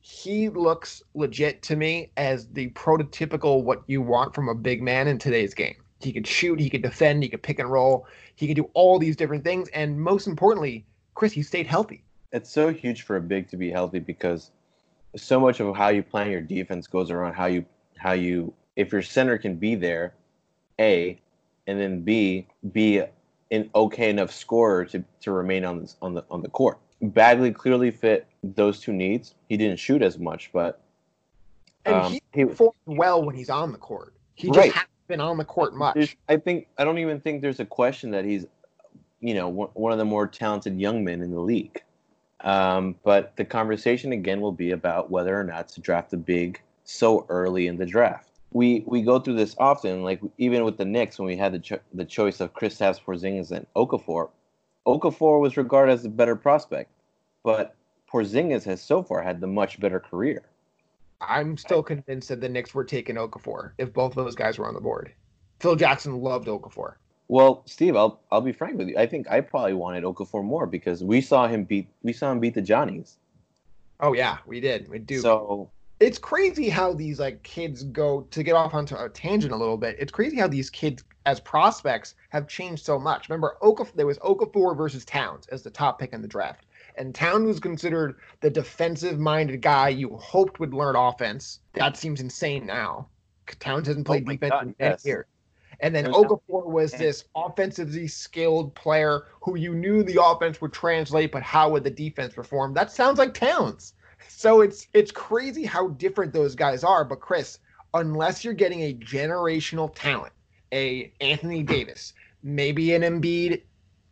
he 0.00 0.48
looks 0.48 1.02
legit 1.14 1.62
to 1.62 1.76
me 1.76 2.10
as 2.16 2.48
the 2.48 2.70
prototypical 2.70 3.62
what 3.62 3.82
you 3.86 4.00
want 4.00 4.34
from 4.34 4.48
a 4.48 4.54
big 4.54 4.82
man 4.82 5.08
in 5.08 5.18
today's 5.18 5.54
game. 5.54 5.76
He 6.00 6.12
could 6.12 6.26
shoot, 6.26 6.58
he 6.58 6.70
could 6.70 6.82
defend, 6.82 7.22
he 7.22 7.28
could 7.28 7.42
pick 7.42 7.58
and 7.58 7.70
roll, 7.70 8.06
he 8.34 8.46
could 8.46 8.56
do 8.56 8.70
all 8.72 8.98
these 8.98 9.16
different 9.16 9.44
things, 9.44 9.68
and 9.70 10.00
most 10.00 10.26
importantly, 10.26 10.86
Chris, 11.14 11.32
he 11.32 11.42
stayed 11.42 11.66
healthy. 11.66 12.02
It's 12.32 12.50
so 12.50 12.72
huge 12.72 13.02
for 13.02 13.16
a 13.16 13.20
big 13.20 13.50
to 13.50 13.56
be 13.58 13.70
healthy 13.70 13.98
because 13.98 14.50
so 15.16 15.38
much 15.38 15.60
of 15.60 15.76
how 15.76 15.88
you 15.88 16.02
plan 16.02 16.30
your 16.30 16.40
defense 16.40 16.86
goes 16.86 17.10
around 17.10 17.34
how 17.34 17.46
you 17.46 17.64
how 17.98 18.12
you 18.12 18.54
if 18.76 18.92
your 18.92 19.02
center 19.02 19.36
can 19.36 19.56
be 19.56 19.74
there, 19.74 20.14
a, 20.78 21.20
and 21.66 21.78
then 21.78 22.00
b 22.00 22.46
be 22.72 23.02
an 23.50 23.68
okay 23.74 24.08
enough 24.08 24.32
scorer 24.32 24.84
to 24.86 25.04
to 25.20 25.32
remain 25.32 25.64
on 25.64 25.86
on 26.00 26.14
the 26.14 26.24
on 26.30 26.42
the 26.42 26.48
court. 26.48 26.78
Bagley 27.02 27.52
clearly 27.52 27.90
fit 27.90 28.26
those 28.42 28.80
two 28.80 28.92
needs. 28.92 29.34
He 29.48 29.56
didn't 29.56 29.78
shoot 29.78 30.02
as 30.02 30.18
much, 30.18 30.50
but 30.52 30.80
and 31.84 31.94
um, 31.94 32.12
he, 32.12 32.22
he 32.34 32.44
performed 32.44 32.74
well 32.86 33.24
when 33.24 33.34
he's 33.34 33.50
on 33.50 33.72
the 33.72 33.78
court. 33.78 34.14
He 34.34 34.48
just 34.48 34.58
right. 34.58 34.72
hasn't 34.72 34.90
been 35.08 35.20
on 35.20 35.38
the 35.38 35.44
court 35.44 35.74
much. 35.74 35.94
There's, 35.94 36.14
I 36.28 36.36
think 36.36 36.68
I 36.78 36.84
don't 36.84 36.98
even 36.98 37.20
think 37.20 37.42
there's 37.42 37.60
a 37.60 37.64
question 37.64 38.10
that 38.12 38.24
he's, 38.24 38.46
you 39.20 39.34
know, 39.34 39.48
one 39.48 39.92
of 39.92 39.98
the 39.98 40.04
more 40.04 40.26
talented 40.26 40.78
young 40.78 41.04
men 41.04 41.22
in 41.22 41.30
the 41.30 41.40
league. 41.40 41.82
Um, 42.42 42.96
but 43.02 43.36
the 43.36 43.44
conversation 43.44 44.12
again 44.12 44.40
will 44.40 44.52
be 44.52 44.70
about 44.70 45.10
whether 45.10 45.38
or 45.38 45.44
not 45.44 45.68
to 45.70 45.80
draft 45.80 46.12
a 46.14 46.16
big 46.16 46.60
so 46.84 47.26
early 47.28 47.66
in 47.66 47.76
the 47.76 47.84
draft. 47.84 48.30
We 48.52 48.82
we 48.86 49.02
go 49.02 49.18
through 49.18 49.36
this 49.36 49.54
often, 49.58 50.02
like 50.02 50.20
even 50.38 50.64
with 50.64 50.76
the 50.76 50.84
Knicks 50.84 51.18
when 51.18 51.26
we 51.26 51.36
had 51.36 51.52
the 51.52 51.58
cho- 51.58 51.80
the 51.94 52.04
choice 52.04 52.40
of 52.40 52.52
Kristaps 52.52 53.00
Porzingis 53.00 53.52
and 53.52 53.66
Okafor. 53.76 54.30
Okafor 54.90 55.40
was 55.40 55.56
regarded 55.56 55.92
as 55.92 56.04
a 56.04 56.08
better 56.08 56.34
prospect, 56.34 56.90
but 57.44 57.76
Porzingis 58.12 58.64
has 58.64 58.82
so 58.82 59.02
far 59.02 59.22
had 59.22 59.40
the 59.40 59.46
much 59.46 59.78
better 59.78 60.00
career. 60.00 60.42
I'm 61.20 61.56
still 61.56 61.82
convinced 61.82 62.28
that 62.30 62.40
the 62.40 62.48
Knicks 62.48 62.74
were 62.74 62.84
taking 62.84 63.16
Okafor 63.16 63.72
if 63.78 63.92
both 63.92 64.16
of 64.16 64.24
those 64.24 64.34
guys 64.34 64.58
were 64.58 64.66
on 64.66 64.74
the 64.74 64.80
board. 64.80 65.12
Phil 65.60 65.76
Jackson 65.76 66.20
loved 66.20 66.48
Okafor. 66.48 66.94
Well, 67.28 67.62
Steve, 67.66 67.94
I'll 67.94 68.20
I'll 68.32 68.40
be 68.40 68.50
frank 68.50 68.78
with 68.78 68.88
you. 68.88 68.96
I 68.96 69.06
think 69.06 69.30
I 69.30 69.40
probably 69.40 69.74
wanted 69.74 70.02
Okafor 70.02 70.42
more 70.42 70.66
because 70.66 71.04
we 71.04 71.20
saw 71.20 71.46
him 71.46 71.64
beat 71.64 71.88
we 72.02 72.12
saw 72.12 72.32
him 72.32 72.40
beat 72.40 72.54
the 72.54 72.62
Johnnies. 72.62 73.18
Oh 74.00 74.14
yeah, 74.14 74.38
we 74.46 74.58
did. 74.58 74.88
We 74.88 74.98
do. 74.98 75.20
So 75.20 75.70
it's 76.00 76.18
crazy 76.18 76.68
how 76.68 76.94
these 76.94 77.20
like 77.20 77.42
kids 77.44 77.84
go 77.84 78.22
to 78.30 78.42
get 78.42 78.54
off 78.54 78.74
onto 78.74 78.96
a 78.96 79.08
tangent 79.08 79.52
a 79.52 79.56
little 79.56 79.76
bit. 79.76 79.96
It's 79.98 80.10
crazy 80.10 80.36
how 80.38 80.48
these 80.48 80.70
kids 80.70 81.04
as 81.30 81.38
prospects 81.40 82.16
have 82.30 82.48
changed 82.48 82.84
so 82.84 82.98
much. 82.98 83.28
Remember, 83.28 83.56
Okafor, 83.62 83.94
there 83.94 84.06
was 84.06 84.18
Okafor 84.18 84.76
versus 84.76 85.04
Towns 85.04 85.46
as 85.48 85.62
the 85.62 85.70
top 85.70 86.00
pick 86.00 86.12
in 86.12 86.22
the 86.22 86.28
draft, 86.28 86.66
and 86.96 87.14
Towns 87.14 87.46
was 87.46 87.60
considered 87.60 88.16
the 88.40 88.50
defensive-minded 88.50 89.62
guy 89.62 89.90
you 89.90 90.16
hoped 90.16 90.58
would 90.58 90.74
learn 90.74 90.96
offense. 90.96 91.60
That 91.74 91.96
seems 91.96 92.20
insane 92.20 92.66
now. 92.66 93.08
Towns 93.60 93.86
hasn't 93.86 94.06
played 94.06 94.24
oh 94.28 94.32
defense 94.32 94.50
God, 94.50 94.66
in 94.66 94.74
yes. 94.80 95.04
years. 95.06 95.26
And 95.78 95.94
then 95.94 96.06
Okafor 96.06 96.66
was 96.66 96.92
this 96.92 97.24
offensively 97.34 98.06
skilled 98.06 98.74
player 98.74 99.28
who 99.40 99.56
you 99.56 99.74
knew 99.74 100.02
the 100.02 100.22
offense 100.22 100.60
would 100.60 100.72
translate, 100.72 101.32
but 101.32 101.42
how 101.42 101.70
would 101.70 101.84
the 101.84 101.90
defense 101.90 102.34
perform? 102.34 102.74
That 102.74 102.92
sounds 102.92 103.18
like 103.18 103.32
Towns. 103.34 103.94
So 104.28 104.60
it's 104.60 104.88
it's 104.92 105.10
crazy 105.10 105.64
how 105.64 105.88
different 105.88 106.32
those 106.32 106.54
guys 106.54 106.84
are. 106.84 107.04
But 107.04 107.20
Chris, 107.20 107.60
unless 107.94 108.44
you're 108.44 108.52
getting 108.52 108.82
a 108.82 108.94
generational 108.94 109.90
talent, 109.94 110.32
a 110.72 111.12
Anthony 111.20 111.62
Davis, 111.62 112.12
maybe 112.42 112.94
an 112.94 113.02
Embiid, 113.02 113.62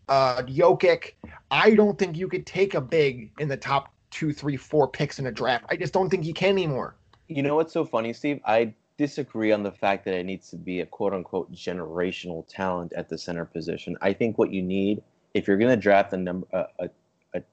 uh, 0.08 0.42
Jokic, 0.42 1.12
I 1.50 1.74
don't 1.74 1.98
think 1.98 2.16
you 2.16 2.28
could 2.28 2.46
take 2.46 2.74
a 2.74 2.80
big 2.80 3.30
in 3.38 3.48
the 3.48 3.56
top 3.56 3.92
two, 4.10 4.32
three, 4.32 4.56
four 4.56 4.88
picks 4.88 5.18
in 5.18 5.26
a 5.26 5.32
draft. 5.32 5.66
I 5.68 5.76
just 5.76 5.92
don't 5.92 6.08
think 6.08 6.24
you 6.24 6.34
can 6.34 6.50
anymore. 6.50 6.96
You 7.28 7.42
know 7.42 7.56
what's 7.56 7.72
so 7.72 7.84
funny, 7.84 8.12
Steve? 8.12 8.40
I 8.46 8.72
disagree 8.96 9.52
on 9.52 9.62
the 9.62 9.70
fact 9.70 10.04
that 10.06 10.14
it 10.14 10.24
needs 10.24 10.50
to 10.50 10.56
be 10.56 10.80
a 10.80 10.86
quote 10.86 11.12
unquote 11.12 11.52
generational 11.52 12.46
talent 12.48 12.92
at 12.94 13.08
the 13.08 13.18
center 13.18 13.44
position. 13.44 13.96
I 14.00 14.12
think 14.12 14.38
what 14.38 14.50
you 14.50 14.62
need, 14.62 15.02
if 15.34 15.46
you're 15.46 15.58
going 15.58 15.70
to 15.70 15.80
draft 15.80 16.12
a 16.12 16.16
number 16.16 16.46
a, 16.52 16.90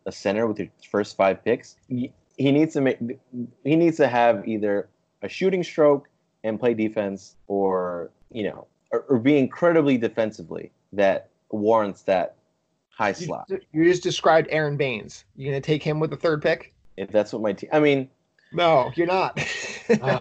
a, 0.05 0.11
center 0.11 0.47
with 0.47 0.59
your 0.59 0.69
first 0.89 1.17
five 1.17 1.43
picks, 1.43 1.75
he 1.87 2.11
needs 2.37 2.73
to 2.73 2.81
make 2.81 2.97
he 3.63 3.75
needs 3.75 3.97
to 3.97 4.07
have 4.07 4.47
either 4.47 4.89
a 5.21 5.29
shooting 5.29 5.63
stroke 5.63 6.09
and 6.43 6.59
play 6.59 6.73
defense, 6.73 7.35
or 7.47 8.11
you 8.31 8.43
know, 8.43 8.67
or, 9.09 9.19
be 9.19 9.37
incredibly 9.37 9.97
defensively 9.97 10.71
that 10.93 11.29
warrants 11.49 12.01
that 12.03 12.35
high 12.89 13.11
slot. 13.11 13.49
You 13.71 13.83
just 13.83 14.03
described 14.03 14.47
Aron 14.51 14.77
Baynes. 14.77 15.25
You're 15.35 15.51
gonna 15.51 15.61
take 15.61 15.83
him 15.83 15.99
with 15.99 16.09
the 16.09 16.17
third 16.17 16.41
pick? 16.41 16.73
If 16.97 17.09
that's 17.11 17.33
what 17.33 17.41
my 17.41 17.53
team, 17.53 17.69
I 17.73 17.79
mean, 17.79 18.09
no, 18.51 18.91
you're 18.95 19.07
not. 19.07 19.39
uh, 20.01 20.19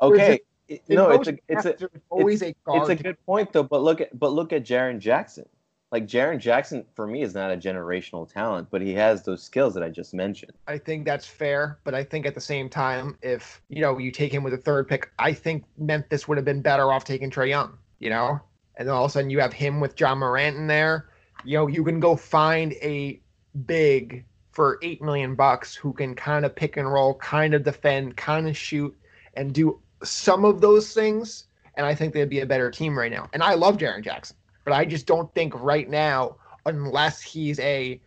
okay, 0.00 0.40
no, 0.88 1.10
it's 1.10 1.28
a 1.28 1.38
it's 1.48 1.64
a 1.64 1.76
always 2.10 2.42
it's, 2.42 2.58
a 2.66 2.72
it's 2.74 2.88
a 2.88 2.94
good 2.94 3.16
point 3.26 3.52
though. 3.52 3.62
But 3.62 3.82
look 3.82 4.00
at 4.00 4.18
but 4.18 4.32
look 4.32 4.52
at 4.52 4.64
Jaren 4.64 4.98
Jackson 4.98 5.48
like 5.92 6.06
Jaren 6.06 6.38
Jackson 6.38 6.84
for 6.94 7.06
me 7.06 7.22
is 7.22 7.34
not 7.34 7.52
a 7.52 7.56
generational 7.56 8.26
talent, 8.30 8.68
but 8.70 8.80
he 8.80 8.94
has 8.94 9.22
those 9.22 9.42
skills 9.42 9.74
that 9.74 9.82
I 9.82 9.90
just 9.90 10.14
mentioned. 10.14 10.52
I 10.66 10.78
think 10.78 11.04
that's 11.04 11.26
fair, 11.26 11.78
but 11.84 11.94
I 11.94 12.02
think 12.02 12.24
at 12.24 12.34
the 12.34 12.40
same 12.40 12.70
time, 12.70 13.18
if 13.20 13.60
you 13.68 13.82
know 13.82 13.98
you 13.98 14.10
take 14.10 14.32
him 14.32 14.42
with 14.42 14.54
a 14.54 14.58
third 14.58 14.88
pick, 14.88 15.12
I 15.18 15.34
think 15.34 15.64
Memphis 15.76 16.26
would 16.26 16.38
have 16.38 16.46
been 16.46 16.62
better 16.62 16.90
off 16.90 17.04
taking 17.04 17.30
Trae 17.30 17.50
Young. 17.50 17.76
You 17.98 18.10
know, 18.10 18.40
and 18.76 18.88
then 18.88 18.94
all 18.94 19.04
of 19.04 19.10
a 19.10 19.12
sudden 19.12 19.30
you 19.30 19.38
have 19.38 19.52
him 19.52 19.78
with 19.78 20.00
Ja 20.00 20.14
Morant 20.14 20.56
in 20.56 20.66
there. 20.66 21.08
You 21.44 21.58
know, 21.58 21.66
you 21.66 21.84
can 21.84 22.00
go 22.00 22.16
find 22.16 22.72
a 22.82 23.20
big 23.66 24.24
for 24.50 24.78
eight 24.82 25.02
million 25.02 25.34
bucks 25.34 25.74
who 25.74 25.92
can 25.92 26.14
kind 26.14 26.44
of 26.44 26.56
pick 26.56 26.76
and 26.76 26.90
roll, 26.90 27.14
kind 27.14 27.54
of 27.54 27.64
defend, 27.64 28.16
kind 28.16 28.48
of 28.48 28.56
shoot, 28.56 28.96
and 29.34 29.52
do 29.52 29.78
some 30.02 30.44
of 30.44 30.60
those 30.60 30.92
things. 30.94 31.44
And 31.74 31.86
I 31.86 31.94
think 31.94 32.12
they'd 32.12 32.28
be 32.28 32.40
a 32.40 32.46
better 32.46 32.70
team 32.70 32.98
right 32.98 33.10
now. 33.10 33.28
And 33.32 33.42
I 33.42 33.54
love 33.54 33.78
Jaren 33.78 34.04
Jackson, 34.04 34.36
but 34.64 34.72
I 34.72 34.84
just 34.84 35.06
don't 35.06 35.32
think 35.34 35.60
right 35.60 35.88
now, 35.88 36.36
unless 36.66 37.20
he's 37.20 37.58
a 37.60 38.00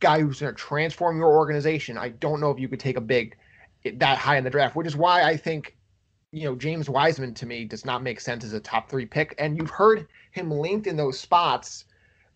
guy 0.00 0.20
who's 0.20 0.40
going 0.40 0.54
to 0.54 0.58
transform 0.58 1.18
your 1.18 1.36
organization, 1.36 1.98
I 1.98 2.10
don't 2.10 2.40
know 2.40 2.50
if 2.50 2.58
you 2.58 2.68
could 2.68 2.80
take 2.80 2.96
a 2.96 3.00
big 3.00 3.36
eh, 3.84 3.92
that 3.96 4.18
high 4.18 4.36
in 4.36 4.44
the 4.44 4.50
draft, 4.50 4.76
which 4.76 4.86
is 4.86 4.96
why 4.96 5.22
I 5.22 5.36
think, 5.36 5.76
you 6.32 6.44
know, 6.44 6.54
James 6.54 6.88
Wiseman 6.88 7.34
to 7.34 7.46
me 7.46 7.64
does 7.64 7.84
not 7.84 8.02
make 8.02 8.20
sense 8.20 8.44
as 8.44 8.52
a 8.52 8.60
top 8.60 8.88
three 8.90 9.06
pick. 9.06 9.34
And 9.38 9.56
you've 9.56 9.70
heard 9.70 10.06
him 10.32 10.50
linked 10.50 10.86
in 10.86 10.96
those 10.96 11.18
spots, 11.18 11.86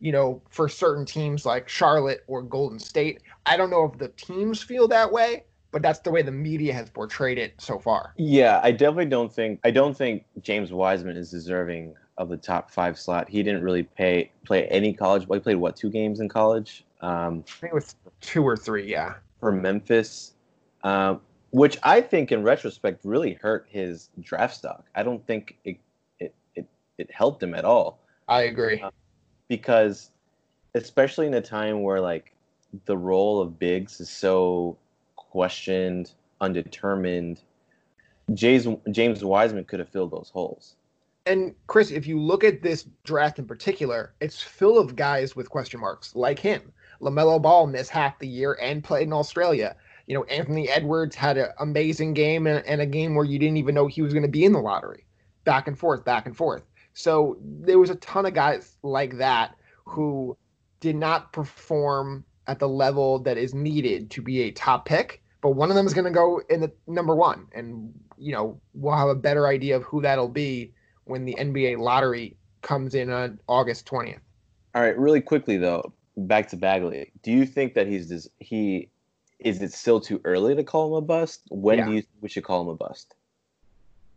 you 0.01 0.13
know, 0.13 0.43
for 0.49 0.69
certain 0.69 1.05
teams 1.05 1.45
like 1.45 1.69
Charlotte 1.69 2.25
or 2.27 2.43
Golden 2.43 2.79
State. 2.79 3.23
I 3.47 3.57
don't 3.57 3.71
know 3.71 3.85
if 3.85 3.99
the 3.99 4.09
teams 4.09 4.63
feel 4.63 4.89
that 4.89 5.13
way, 5.13 5.45
but 5.71 5.83
that's 5.83 6.01
the 6.01 6.11
way 6.11 6.23
the 6.23 6.33
media 6.33 6.73
has 6.73 6.91
portrayed 6.91 7.39
it 7.39 7.55
so 7.59 7.79
far. 7.79 8.15
Yeah, 8.17 8.61
I 8.63 8.73
definitely 8.73 9.07
don't 9.07 9.33
think 9.33 9.61
I 9.65 9.71
don't 9.71 9.97
think 9.97 10.25
James 10.41 10.73
Wiseman 10.73 11.17
is 11.17 11.31
deserving 11.31 11.95
of 12.21 12.29
the 12.29 12.37
top 12.37 12.71
five 12.71 12.99
slot. 12.99 13.31
He 13.31 13.43
didn't 13.43 13.63
really 13.63 13.83
pay 13.83 14.31
play 14.45 14.69
any 14.69 14.93
college. 14.93 15.27
Well, 15.27 15.39
he 15.39 15.43
played 15.43 15.57
what 15.57 15.75
two 15.75 15.89
games 15.89 16.21
in 16.21 16.29
college? 16.29 16.85
Um, 17.01 17.45
I 17.49 17.61
think 17.61 17.73
it 17.73 17.75
was 17.75 17.97
two 18.21 18.47
or 18.47 18.59
three. 18.59 18.89
Yeah, 18.89 19.15
for 19.41 19.51
Memphis. 19.51 20.35
Um, 20.85 21.23
which 21.51 21.79
I 21.83 22.01
think 22.03 22.31
in 22.31 22.43
retrospect 22.43 23.05
really 23.05 23.33
hurt 23.33 23.67
his 23.71 24.11
draft 24.21 24.55
stock. 24.55 24.85
I 24.95 25.03
don't 25.03 25.27
think 25.27 25.57
it 25.65 25.79
it 26.21 26.35
it, 26.55 26.67
it 26.99 27.11
helped 27.11 27.43
him 27.43 27.55
at 27.55 27.65
all. 27.65 28.01
I 28.29 28.43
agree. 28.43 28.81
Uh, 28.81 28.91
because 29.49 30.11
especially 30.75 31.27
in 31.27 31.35
a 31.35 31.41
time 31.41 31.83
where 31.83 32.01
like 32.01 32.35
the 32.85 32.97
role 32.97 33.41
of 33.41 33.59
bigs 33.59 33.99
is 33.99 34.11
so 34.11 34.77
questioned, 35.17 36.13
undetermined, 36.43 37.41
James 38.35 38.67
James 38.91 39.25
Wiseman 39.25 39.65
could 39.65 39.79
have 39.79 39.89
filled 39.89 40.11
those 40.11 40.31
holes. 40.35 40.77
And 41.27 41.55
Chris, 41.67 41.91
if 41.91 42.07
you 42.07 42.19
look 42.19 42.45
at 42.45 42.63
this 42.63 42.87
draft 43.05 43.39
in 43.39 43.47
particular, 43.47 44.15
it's 44.21 44.43
full 44.43 44.79
of 44.79 44.97
guys 44.97 45.37
with 45.37 45.51
question 45.51 45.81
marks 45.81 46.17
like 46.17 46.39
him. 46.39 46.73
LaMelo 47.01 47.41
Ball 47.41 47.67
missed 47.67 47.91
half 47.91 48.19
the 48.19 48.27
year 48.27 48.59
and 48.61 48.83
played 48.83 49.05
in 49.05 49.13
Australia 49.13 49.77
you 50.11 50.17
know, 50.17 50.25
Anthony 50.25 50.69
Edwards 50.69 51.15
had 51.15 51.39
an 51.39 51.51
amazing 51.61 52.15
game 52.15 52.49
and, 52.49 52.67
and 52.67 52.81
a 52.81 52.87
game 52.87 53.15
where 53.15 53.25
you 53.25 53.39
didn't 53.39 53.59
even 53.59 53.77
know 53.77 53.87
he 53.87 54.03
was 54.03 54.13
going 54.13 54.25
to 54.25 54.29
be 54.29 54.45
in 54.45 54.53
the 54.53 54.59
lottery, 54.59 55.07
back 55.45 55.69
and 55.69 55.79
forth, 55.79 56.05
back 56.05 56.27
and 56.27 56.37
forth. 56.37 56.65
So 56.95 57.39
there 57.41 57.79
was 57.79 57.91
a 57.91 57.95
ton 57.95 58.27
of 58.27 58.35
guys 58.35 58.77
like 58.83 59.19
that 59.19 59.55
who 59.85 60.37
did 60.81 60.97
not 60.97 61.33
perform 61.33 62.25
at 62.49 62.59
the 62.59 62.69
level 62.69 63.21
that 63.21 63.39
is 63.39 63.55
needed 63.55 64.11
to 64.11 64.21
be 64.21 64.43
a 64.43 64.51
top 64.51 64.85
pick. 64.85 65.23
But 65.43 65.51
one 65.51 65.71
of 65.71 65.77
them 65.77 65.87
is 65.87 65.95
going 65.95 66.07
to 66.07 66.11
go 66.11 66.43
in 66.51 66.61
the 66.61 66.73
number 66.89 67.15
one, 67.15 67.47
and 67.55 67.95
you 68.19 68.33
know 68.33 68.61
we'll 68.75 68.97
have 68.97 69.11
a 69.11 69.15
better 69.15 69.47
idea 69.47 69.77
of 69.77 69.85
who 69.85 70.03
that'll 70.03 70.27
be 70.27 70.75
when 71.11 71.25
the 71.25 71.35
NBA 71.39 71.79
lottery 71.79 72.37
comes 72.63 72.95
in 72.95 73.11
on 73.11 73.39
August 73.49 73.87
twentieth. 73.87 74.21
All 74.75 74.83
right, 74.83 74.97
really 74.97 75.21
quickly 75.21 75.57
though, 75.57 75.93
back 76.17 76.49
to 76.51 76.57
Bagley. 76.57 77.13
Do 77.23 77.33
you 77.33 77.45
think 77.45 77.75
that 77.75 77.87
he's 77.87 78.29
he 78.39 78.89
is 79.39 79.63
it 79.63 79.73
still 79.73 80.01
too 80.01 80.21
early 80.25 80.55
to 80.55 80.65
call 80.65 80.89
him 80.89 80.95
a 80.95 81.01
bust? 81.01 81.43
When 81.51 81.79
yeah. 81.79 81.87
do 81.87 81.93
you 81.93 82.01
think 82.03 82.17
we 82.21 82.29
should 82.29 82.45
call 82.45 82.63
him 82.63 82.69
a 82.69 82.75
bust? 82.75 83.15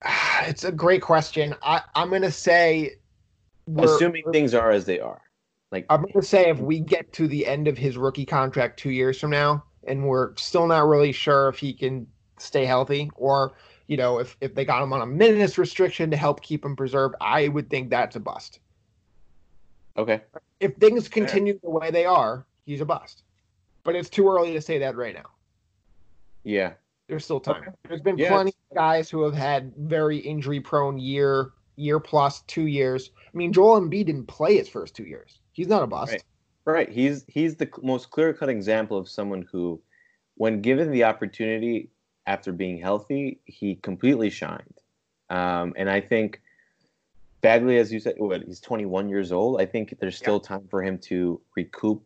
It's 0.46 0.66
a 0.66 0.74
great 0.74 1.02
question. 1.02 1.56
I, 1.64 1.82
I'm 1.96 2.10
gonna 2.10 2.32
say 2.32 2.98
assuming 3.78 4.24
things 4.32 4.54
are 4.54 4.72
as 4.72 4.86
they 4.86 5.00
are. 5.00 5.22
Like 5.72 5.86
I'm 5.90 6.02
gonna 6.04 6.22
say 6.22 6.50
if 6.50 6.60
we 6.60 6.80
get 6.80 7.14
to 7.14 7.28
the 7.28 7.48
end 7.48 7.68
of 7.68 7.78
his 7.78 7.98
rookie 7.98 8.26
contract 8.26 8.78
two 8.78 8.92
years 8.92 9.20
from 9.20 9.30
now 9.30 9.64
and 9.88 10.06
we're 10.06 10.36
still 10.36 10.68
not 10.68 10.86
really 10.88 11.12
sure 11.12 11.50
if 11.50 11.58
he 11.58 11.74
can 11.74 12.08
stay 12.38 12.66
healthy 12.66 13.10
or 13.16 13.54
you 13.88 13.98
know 13.98 14.20
if, 14.20 14.38
if 14.42 14.56
they 14.56 14.66
got 14.66 14.82
him 14.82 14.94
on 14.94 15.02
a 15.02 15.06
minutes 15.06 15.58
restriction 15.58 16.12
to 16.12 16.18
help 16.18 16.42
keep 16.42 16.64
him 16.64 16.76
preserved, 16.76 17.16
I 17.22 17.48
would 17.48 17.70
think 17.70 17.90
that's 17.90 18.16
a 18.16 18.20
bust. 18.20 18.60
Okay. 19.98 20.22
If 20.60 20.76
things 20.78 21.08
continue 21.08 21.60
the 21.62 21.70
way 21.70 21.92
they 21.92 22.06
are, 22.06 22.46
he's 22.66 22.82
a 22.82 22.86
bust 22.86 23.24
but 23.84 23.96
it's 23.96 24.10
too 24.10 24.28
early 24.28 24.54
to 24.54 24.62
say 24.62 24.80
that 24.80 24.96
right 24.96 25.14
now. 25.14 25.30
Yeah. 26.44 26.74
There's 27.08 27.26
still 27.26 27.40
time. 27.40 27.62
Okay. 27.62 27.72
There's 27.88 28.02
been 28.02 28.18
yeah, 28.18 28.30
plenty 28.30 28.54
of 28.72 28.76
guys 28.76 29.10
who 29.10 29.24
have 29.24 29.34
had 29.34 29.74
very 29.78 30.18
injury 30.18 30.60
prone 30.60 30.98
year, 30.98 31.52
year 31.76 32.00
plus, 32.00 32.42
two 32.44 32.68
years. 32.68 33.12
I 33.34 33.38
mean, 33.38 33.52
Joel 33.52 33.82
Embiid 33.82 34.06
didn't 34.06 34.28
play 34.28 34.58
his 34.58 34.70
first 34.70 34.96
two 34.96 35.04
years. 35.04 35.40
He's 35.52 35.68
not 35.68 35.84
a 35.84 35.88
bust. 35.88 36.14
Right. 36.66 36.74
right. 36.74 36.90
He's 36.90 37.26
he's 37.28 37.56
the 37.56 37.70
most 37.82 38.10
clear 38.10 38.34
cut 38.34 38.50
example 38.50 38.98
of 38.98 39.10
someone 39.10 39.46
who, 39.52 39.82
when 40.36 40.62
given 40.62 40.92
the 40.92 41.04
opportunity 41.04 41.90
after 42.26 42.52
being 42.52 42.78
healthy, 42.78 43.40
he 43.46 43.76
completely 43.76 44.30
shined. 44.30 44.80
Um, 45.30 45.74
and 45.76 45.90
I 45.90 46.02
think 46.02 46.42
Bagley, 47.42 47.78
as 47.78 47.92
you 47.92 48.00
said, 48.00 48.16
what, 48.18 48.44
he's 48.44 48.60
21 48.62 49.10
years 49.10 49.32
old. 49.32 49.60
I 49.60 49.66
think 49.66 49.96
there's 50.00 50.18
still 50.18 50.40
yeah. 50.42 50.48
time 50.48 50.68
for 50.70 50.82
him 50.82 50.98
to 51.00 51.42
recoup 51.56 52.04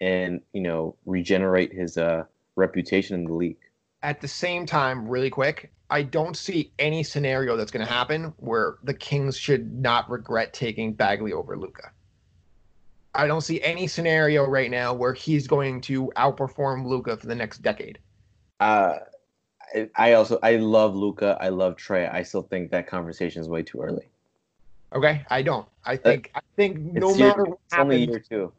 and 0.00 0.42
you 0.52 0.60
know 0.60 0.94
regenerate 1.06 1.72
his 1.72 1.96
uh, 1.96 2.24
reputation 2.56 3.14
in 3.14 3.24
the 3.24 3.32
league. 3.32 3.56
At 4.02 4.20
the 4.20 4.28
same 4.28 4.66
time, 4.66 5.08
really 5.08 5.30
quick, 5.30 5.72
I 5.88 6.02
don't 6.02 6.36
see 6.36 6.72
any 6.78 7.02
scenario 7.02 7.56
that's 7.56 7.70
going 7.70 7.86
to 7.86 7.90
happen 7.92 8.34
where 8.36 8.76
the 8.84 8.94
Kings 8.94 9.36
should 9.36 9.72
not 9.72 10.08
regret 10.10 10.52
taking 10.52 10.92
Bagley 10.92 11.32
over 11.32 11.56
Luka. 11.56 11.90
I 13.14 13.26
don't 13.26 13.40
see 13.40 13.62
any 13.62 13.86
scenario 13.86 14.44
right 14.44 14.70
now 14.70 14.92
where 14.92 15.14
he's 15.14 15.46
going 15.46 15.80
to 15.82 16.12
outperform 16.16 16.86
Luka 16.86 17.16
for 17.16 17.26
the 17.26 17.34
next 17.34 17.62
decade. 17.62 17.98
Uh, 18.60 18.96
I 19.94 20.12
also 20.12 20.38
I 20.42 20.56
love 20.56 20.94
Luka. 20.94 21.36
I 21.40 21.48
love 21.48 21.76
Trae. 21.76 22.12
I 22.12 22.22
still 22.22 22.42
think 22.42 22.70
that 22.70 22.86
conversation 22.86 23.40
is 23.40 23.48
way 23.48 23.62
too 23.62 23.80
early. 23.80 24.08
Okay, 24.92 25.24
I 25.30 25.42
don't. 25.42 25.66
I 25.84 25.94
uh, 25.94 25.98
think 25.98 26.30
uh, 26.34 26.38
I 26.38 26.42
think 26.56 26.78
no 26.78 27.14
matter 27.14 27.18
year, 27.18 27.44
what 27.44 27.58
happens, 27.70 27.80
only 27.80 28.04
year 28.04 28.20
two 28.20 28.52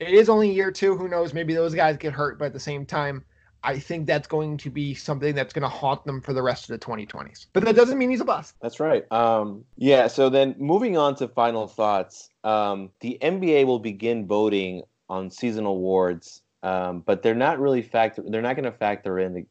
it 0.00 0.14
is 0.14 0.28
only 0.28 0.50
year 0.50 0.72
two. 0.72 0.96
Who 0.96 1.08
knows? 1.08 1.32
Maybe 1.32 1.54
those 1.54 1.74
guys 1.74 1.96
get 1.96 2.12
hurt, 2.12 2.38
but 2.38 2.46
at 2.46 2.52
the 2.52 2.60
same 2.60 2.86
time, 2.86 3.22
I 3.62 3.78
think 3.78 4.06
that's 4.06 4.26
going 4.26 4.56
to 4.58 4.70
be 4.70 4.94
something 4.94 5.34
that's 5.34 5.52
going 5.52 5.62
to 5.62 5.68
haunt 5.68 6.04
them 6.04 6.22
for 6.22 6.32
the 6.32 6.42
rest 6.42 6.70
of 6.70 6.80
the 6.80 6.84
2020s. 6.84 7.46
But 7.52 7.64
that 7.66 7.76
doesn't 7.76 7.98
mean 7.98 8.10
he's 8.10 8.22
a 8.22 8.24
bust. 8.24 8.54
That's 8.62 8.80
right. 8.80 9.10
Um, 9.12 9.64
yeah. 9.76 10.06
So 10.06 10.30
then 10.30 10.54
moving 10.58 10.96
on 10.96 11.14
to 11.16 11.28
final 11.28 11.66
thoughts, 11.68 12.30
um, 12.42 12.90
the 13.00 13.18
NBA 13.20 13.66
will 13.66 13.78
begin 13.78 14.26
voting 14.26 14.82
on 15.10 15.30
season 15.30 15.66
awards, 15.66 16.40
um, 16.62 17.00
but 17.00 17.22
they're 17.22 17.34
not 17.34 17.58
really 17.58 17.82
factor. 17.82 18.22
They're 18.26 18.42
not 18.42 18.56
going 18.56 18.70
to 18.70 18.72
factor 18.72 19.18
in 19.18 19.32
the, 19.32 19.46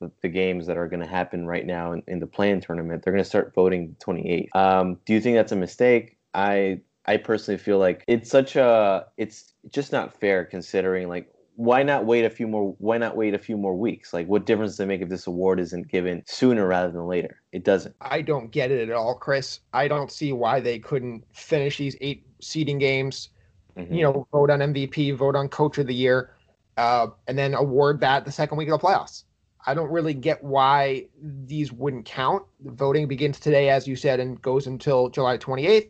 the, 0.00 0.10
the, 0.20 0.28
games 0.28 0.66
that 0.68 0.76
are 0.76 0.86
going 0.86 1.02
to 1.02 1.08
happen 1.08 1.46
right 1.46 1.66
now 1.66 1.92
in, 1.92 2.02
in 2.06 2.20
the 2.20 2.26
play-in 2.26 2.60
tournament. 2.60 3.02
They're 3.02 3.12
going 3.12 3.24
to 3.24 3.28
start 3.28 3.52
voting 3.54 3.96
28th. 3.98 4.54
Um, 4.54 4.98
do 5.04 5.12
you 5.12 5.20
think 5.20 5.36
that's 5.36 5.52
a 5.52 5.56
mistake? 5.56 6.18
I 6.34 6.80
I 7.06 7.16
personally 7.16 7.58
feel 7.58 7.78
like 7.78 8.04
it's 8.06 8.30
such 8.30 8.56
a 8.56 9.06
it's 9.16 9.54
just 9.70 9.92
not 9.92 10.18
fair 10.18 10.44
considering 10.44 11.08
like 11.08 11.28
why 11.56 11.82
not 11.82 12.06
wait 12.06 12.24
a 12.24 12.30
few 12.30 12.46
more 12.46 12.74
why 12.78 12.96
not 12.96 13.16
wait 13.16 13.34
a 13.34 13.38
few 13.38 13.56
more 13.56 13.76
weeks 13.76 14.12
like 14.12 14.26
what 14.26 14.46
difference 14.46 14.72
does 14.72 14.80
it 14.80 14.86
make 14.86 15.02
if 15.02 15.08
this 15.08 15.26
award 15.26 15.60
isn't 15.60 15.88
given 15.88 16.22
sooner 16.26 16.66
rather 16.66 16.90
than 16.90 17.06
later 17.06 17.42
it 17.52 17.62
doesn't 17.62 17.94
i 18.00 18.22
don't 18.22 18.50
get 18.50 18.70
it 18.70 18.88
at 18.88 18.94
all 18.94 19.14
chris 19.14 19.60
i 19.74 19.86
don't 19.86 20.10
see 20.10 20.32
why 20.32 20.60
they 20.60 20.78
couldn't 20.78 21.22
finish 21.32 21.76
these 21.76 21.96
eight 22.00 22.24
seeding 22.40 22.78
games 22.78 23.28
mm-hmm. 23.76 23.92
you 23.92 24.02
know 24.02 24.26
vote 24.32 24.48
on 24.48 24.60
mvp 24.60 25.14
vote 25.16 25.36
on 25.36 25.46
coach 25.48 25.76
of 25.76 25.86
the 25.86 25.94
year 25.94 26.30
uh, 26.76 27.06
and 27.28 27.38
then 27.38 27.54
award 27.54 28.00
that 28.00 28.24
the 28.24 28.32
second 28.32 28.56
week 28.56 28.68
of 28.68 28.80
the 28.80 28.86
playoffs 28.86 29.24
i 29.66 29.74
don't 29.74 29.90
really 29.90 30.14
get 30.14 30.42
why 30.42 31.06
these 31.46 31.72
wouldn't 31.72 32.04
count 32.04 32.42
the 32.64 32.72
voting 32.72 33.06
begins 33.06 33.38
today 33.38 33.68
as 33.68 33.86
you 33.86 33.96
said 33.96 34.20
and 34.20 34.40
goes 34.42 34.66
until 34.66 35.08
july 35.08 35.36
28th 35.38 35.88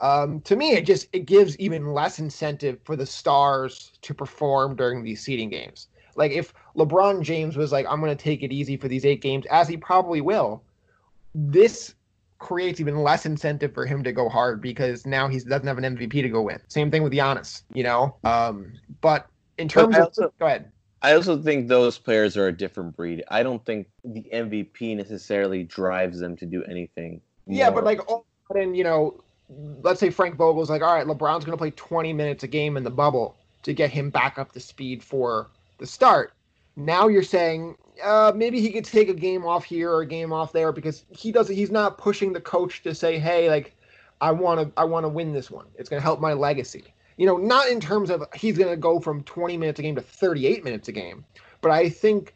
um, 0.00 0.40
to 0.42 0.56
me, 0.56 0.72
it 0.72 0.86
just 0.86 1.08
it 1.12 1.26
gives 1.26 1.58
even 1.58 1.92
less 1.92 2.18
incentive 2.18 2.78
for 2.84 2.96
the 2.96 3.06
stars 3.06 3.92
to 4.02 4.14
perform 4.14 4.74
during 4.74 5.02
these 5.02 5.22
seeding 5.22 5.50
games. 5.50 5.88
Like 6.16 6.32
if 6.32 6.54
LeBron 6.76 7.22
James 7.22 7.56
was 7.56 7.70
like, 7.70 7.86
"I'm 7.88 8.00
going 8.00 8.16
to 8.16 8.22
take 8.22 8.42
it 8.42 8.52
easy 8.52 8.76
for 8.76 8.88
these 8.88 9.04
eight 9.04 9.20
games," 9.20 9.46
as 9.50 9.68
he 9.68 9.76
probably 9.76 10.20
will, 10.20 10.62
this 11.34 11.94
creates 12.38 12.80
even 12.80 13.02
less 13.02 13.26
incentive 13.26 13.74
for 13.74 13.84
him 13.84 14.02
to 14.02 14.12
go 14.12 14.28
hard 14.30 14.62
because 14.62 15.04
now 15.04 15.28
he 15.28 15.38
doesn't 15.38 15.66
have 15.66 15.76
an 15.76 15.96
MVP 15.96 16.22
to 16.22 16.28
go 16.30 16.40
win. 16.40 16.58
Same 16.68 16.90
thing 16.90 17.02
with 17.02 17.12
Giannis, 17.12 17.62
you 17.74 17.82
know. 17.82 18.16
Um, 18.24 18.72
but 19.02 19.28
in 19.60 19.68
terms 19.68 19.96
also, 19.96 20.26
of, 20.26 20.38
go 20.38 20.46
ahead. 20.46 20.70
I 21.02 21.14
also 21.14 21.40
think 21.40 21.68
those 21.68 21.98
players 21.98 22.36
are 22.36 22.48
a 22.48 22.52
different 22.52 22.96
breed. 22.96 23.24
I 23.28 23.42
don't 23.42 23.64
think 23.64 23.88
the 24.04 24.24
MVP 24.32 24.96
necessarily 24.96 25.64
drives 25.64 26.18
them 26.18 26.36
to 26.36 26.46
do 26.46 26.62
anything. 26.64 27.20
Yeah, 27.46 27.70
more. 27.70 27.76
but 27.76 27.84
like 27.84 28.08
all 28.10 28.18
of 28.18 28.24
a 28.56 28.58
sudden, 28.58 28.74
you 28.74 28.84
know, 28.84 29.22
let's 29.82 30.00
say 30.00 30.10
Frank 30.10 30.36
Vogel's 30.36 30.70
like, 30.70 30.82
all 30.82 30.94
right, 30.94 31.06
LeBron's 31.06 31.44
going 31.44 31.56
to 31.56 31.56
play 31.56 31.70
20 31.70 32.12
minutes 32.12 32.44
a 32.44 32.48
game 32.48 32.76
in 32.76 32.84
the 32.84 32.90
bubble 32.90 33.36
to 33.62 33.72
get 33.72 33.90
him 33.90 34.10
back 34.10 34.38
up 34.38 34.52
to 34.52 34.60
speed 34.60 35.02
for 35.02 35.48
the 35.78 35.86
start. 35.86 36.32
Now 36.76 37.08
you're 37.08 37.22
saying 37.22 37.76
uh, 38.02 38.32
maybe 38.34 38.60
he 38.60 38.70
could 38.70 38.84
take 38.84 39.08
a 39.08 39.14
game 39.14 39.44
off 39.44 39.64
here 39.64 39.90
or 39.90 40.02
a 40.02 40.06
game 40.06 40.32
off 40.32 40.52
there 40.52 40.72
because 40.72 41.04
he 41.10 41.32
doesn't. 41.32 41.54
He's 41.54 41.70
not 41.70 41.98
pushing 41.98 42.32
the 42.32 42.40
coach 42.40 42.82
to 42.82 42.94
say, 42.94 43.18
hey, 43.18 43.50
like 43.50 43.74
I 44.20 44.30
want 44.32 44.60
to 44.60 44.80
I 44.80 44.84
want 44.84 45.04
to 45.04 45.08
win 45.08 45.32
this 45.32 45.50
one. 45.50 45.66
It's 45.76 45.88
going 45.88 46.00
to 46.00 46.04
help 46.04 46.20
my 46.20 46.32
legacy. 46.32 46.94
You 47.20 47.26
know, 47.26 47.36
not 47.36 47.68
in 47.68 47.80
terms 47.80 48.08
of 48.08 48.24
he's 48.34 48.56
going 48.56 48.70
to 48.70 48.78
go 48.78 48.98
from 48.98 49.22
20 49.24 49.58
minutes 49.58 49.78
a 49.78 49.82
game 49.82 49.94
to 49.94 50.00
38 50.00 50.64
minutes 50.64 50.88
a 50.88 50.92
game, 50.92 51.22
but 51.60 51.70
I 51.70 51.90
think 51.90 52.34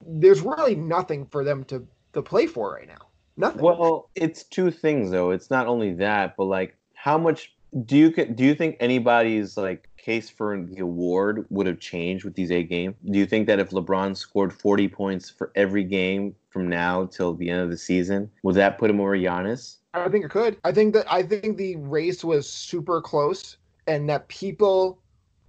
there's 0.00 0.40
really 0.40 0.74
nothing 0.74 1.26
for 1.26 1.44
them 1.44 1.62
to 1.64 1.86
to 2.14 2.22
play 2.22 2.46
for 2.46 2.72
right 2.72 2.88
now. 2.88 3.08
Nothing. 3.36 3.60
Well, 3.60 4.08
it's 4.14 4.44
two 4.44 4.70
things 4.70 5.10
though. 5.10 5.30
It's 5.30 5.50
not 5.50 5.66
only 5.66 5.92
that, 5.96 6.38
but 6.38 6.44
like 6.44 6.74
how 6.94 7.18
much 7.18 7.52
do 7.84 7.98
you 7.98 8.10
do 8.10 8.44
you 8.44 8.54
think 8.54 8.78
anybody's 8.80 9.58
like 9.58 9.90
case 9.98 10.30
for 10.30 10.58
the 10.58 10.80
award 10.80 11.44
would 11.50 11.66
have 11.66 11.78
changed 11.78 12.24
with 12.24 12.34
these 12.34 12.50
eight 12.50 12.70
games? 12.70 12.94
Do 13.10 13.18
you 13.18 13.26
think 13.26 13.46
that 13.48 13.58
if 13.58 13.72
LeBron 13.72 14.16
scored 14.16 14.54
40 14.54 14.88
points 14.88 15.28
for 15.28 15.52
every 15.54 15.84
game 15.84 16.34
from 16.48 16.70
now 16.70 17.04
till 17.04 17.34
the 17.34 17.50
end 17.50 17.60
of 17.60 17.68
the 17.68 17.76
season, 17.76 18.30
would 18.42 18.54
that 18.54 18.78
put 18.78 18.88
him 18.88 19.00
over 19.00 19.18
Giannis? 19.18 19.76
I 19.92 20.08
think 20.08 20.24
it 20.24 20.30
could. 20.30 20.56
I 20.64 20.72
think 20.72 20.94
that 20.94 21.12
I 21.12 21.22
think 21.22 21.58
the 21.58 21.76
race 21.76 22.24
was 22.24 22.48
super 22.48 23.02
close 23.02 23.58
and 23.86 24.08
that 24.08 24.28
people 24.28 24.98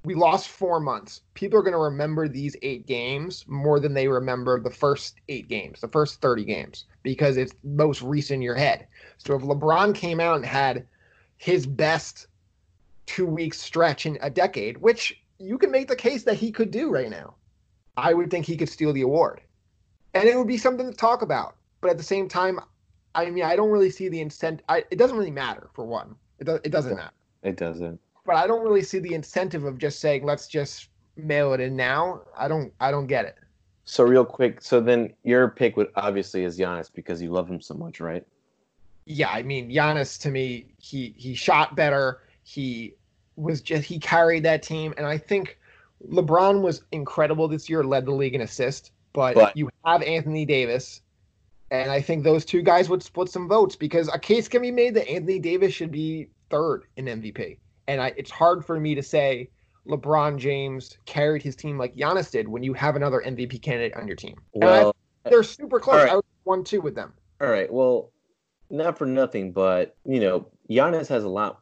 we 0.06 0.14
lost 0.14 0.50
four 0.50 0.80
months. 0.80 1.22
People 1.34 1.60
are 1.60 1.64
going 1.64 1.74
to 1.74 1.80
remember 1.80 2.28
these 2.28 2.56
eight 2.62 2.86
games 2.86 3.44
more 3.48 3.80
than 3.80 3.94
they 3.94 4.08
remember 4.08 4.60
the 4.60 4.70
first 4.70 5.20
eight 5.30 5.48
games, 5.48 5.82
the 5.82 5.88
first 5.88 6.22
30 6.22 6.46
games, 6.46 6.86
because 7.04 7.38
it's 7.38 7.56
most 7.64 8.02
recent 8.02 8.36
in 8.36 8.42
your 8.42 8.56
head. 8.56 8.88
So 9.18 9.36
if 9.36 9.42
LeBron 9.42 9.96
came 9.96 10.20
out 10.20 10.36
and 10.36 10.46
had 10.46 10.86
his 11.38 11.66
best 11.66 12.28
two 13.08 13.26
week 13.26 13.54
stretch 13.54 14.06
in 14.06 14.18
a 14.22 14.30
decade, 14.30 14.78
which 14.78 15.20
you 15.40 15.58
can 15.58 15.72
make 15.72 15.88
the 15.88 15.96
case 15.96 16.24
that 16.24 16.38
he 16.38 16.52
could 16.52 16.72
do 16.72 16.90
right 16.90 17.10
now, 17.10 17.34
I 17.98 18.14
would 18.14 18.30
think 18.30 18.46
he 18.46 18.58
could 18.58 18.70
steal 18.70 18.94
the 18.94 19.02
award. 19.02 19.42
And 20.14 20.30
it 20.30 20.38
would 20.38 20.48
be 20.48 20.58
something 20.58 20.90
to 20.90 20.96
talk 20.96 21.22
about. 21.22 21.56
But 21.82 21.92
at 21.92 21.98
the 21.98 22.04
same 22.04 22.28
time, 22.28 22.60
I 23.16 23.30
mean, 23.30 23.44
I 23.44 23.56
don't 23.56 23.72
really 23.72 23.90
see 23.90 24.08
the 24.10 24.22
incentive. 24.22 24.66
It 24.70 24.98
doesn't 24.98 25.18
really 25.18 25.32
matter, 25.32 25.70
for 25.74 25.86
one. 25.86 26.16
It, 26.40 26.46
do- 26.46 26.60
it 26.64 26.72
doesn't 26.72 26.96
matter. 26.96 27.14
It 27.44 27.58
doesn't. 27.58 28.00
But 28.26 28.36
I 28.36 28.48
don't 28.48 28.64
really 28.64 28.82
see 28.82 29.00
the 29.00 29.14
incentive 29.14 29.66
of 29.66 29.78
just 29.78 30.00
saying, 30.00 30.24
let's 30.26 30.48
just 30.48 30.90
mail 31.16 31.54
it 31.54 31.60
in 31.60 31.76
now. 31.76 32.22
I 32.38 32.48
don't. 32.48 32.74
I 32.80 32.92
don't 32.92 33.08
get 33.08 33.26
it. 33.26 33.36
So 33.86 34.04
real 34.04 34.26
quick, 34.26 34.62
so 34.62 34.82
then 34.82 35.14
your 35.24 35.48
pick 35.50 35.78
would 35.78 35.90
obviously 35.96 36.44
is 36.44 36.58
Giannis 36.58 36.90
because 36.92 37.22
you 37.22 37.32
love 37.32 37.48
him 37.48 37.62
so 37.62 37.76
much, 37.76 38.00
right? 38.00 38.26
Yeah, 39.06 39.30
I 39.30 39.44
mean, 39.44 39.70
Giannis 39.70 40.20
to 40.22 40.32
me, 40.32 40.66
he 40.80 41.14
he 41.18 41.36
shot 41.36 41.76
better. 41.76 42.22
He 42.44 42.96
was 43.36 43.62
just 43.62 43.84
he 43.84 44.00
carried 44.00 44.44
that 44.44 44.64
team, 44.64 44.94
and 44.98 45.06
I 45.06 45.20
think 45.20 45.60
LeBron 46.10 46.62
was 46.62 46.82
incredible 46.92 47.48
this 47.48 47.70
year, 47.70 47.84
led 47.84 48.06
the 48.06 48.12
league 48.12 48.34
in 48.34 48.42
assists. 48.42 48.92
But, 49.14 49.36
But- 49.36 49.56
you 49.56 49.70
have 49.86 50.02
Anthony 50.02 50.46
Davis, 50.46 51.02
and 51.72 51.92
I 51.92 52.02
think 52.02 52.24
those 52.24 52.44
two 52.44 52.62
guys 52.62 52.90
would 52.90 53.04
split 53.04 53.30
some 53.30 53.48
votes 53.48 53.76
because 53.76 54.10
a 54.14 54.20
case 54.20 54.48
can 54.48 54.62
be 54.62 54.72
made 54.72 54.96
that 54.96 55.08
Anthony 55.08 55.40
Davis 55.40 55.74
should 55.74 55.92
be 55.92 56.28
third 56.50 56.84
in 56.98 57.06
MVP. 57.06 57.58
And 57.88 58.02
I, 58.02 58.14
it's 58.18 58.32
hard 58.32 58.66
for 58.66 58.80
me 58.80 58.96
to 58.96 59.04
say 59.04 59.50
LeBron 59.88 60.38
James 60.38 60.98
carried 61.06 61.42
his 61.44 61.56
team 61.56 61.78
like 61.78 61.96
Giannis 61.96 62.32
did 62.32 62.48
when 62.48 62.64
you 62.64 62.74
have 62.74 62.96
another 62.96 63.22
MVP 63.26 63.62
candidate 63.62 63.96
on 63.96 64.08
your 64.08 64.16
team. 64.16 64.36
And 64.54 64.64
I- 64.66 64.92
they're 65.24 65.44
super 65.44 65.80
close. 65.80 66.04
right. 66.04 66.12
I 66.12 66.16
would 66.18 66.26
one 66.44 66.64
two 66.64 66.82
with 66.82 66.94
them. 66.96 67.14
all 67.42 67.48
right. 67.50 67.72
Well, 67.72 68.12
not 68.70 68.98
for 68.98 69.06
nothing, 69.08 69.52
but 69.52 69.96
you 70.06 70.20
know, 70.20 70.48
Giannis 70.70 71.08
has 71.08 71.24
a 71.24 71.30
lot 71.30 71.62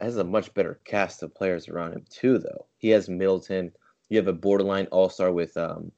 has 0.00 0.16
a 0.16 0.24
much 0.24 0.52
better 0.54 0.80
cast 0.84 1.22
of 1.22 1.32
players 1.34 1.68
around 1.68 1.92
him 1.92 2.04
too. 2.10 2.38
Though 2.38 2.66
he 2.78 2.88
has 2.90 3.08
Middleton, 3.08 3.70
you 4.08 4.16
have 4.18 4.26
a 4.26 4.32
borderline 4.32 4.86
All 4.86 5.08
Star 5.08 5.30
with 5.32 5.56
um, 5.56 5.92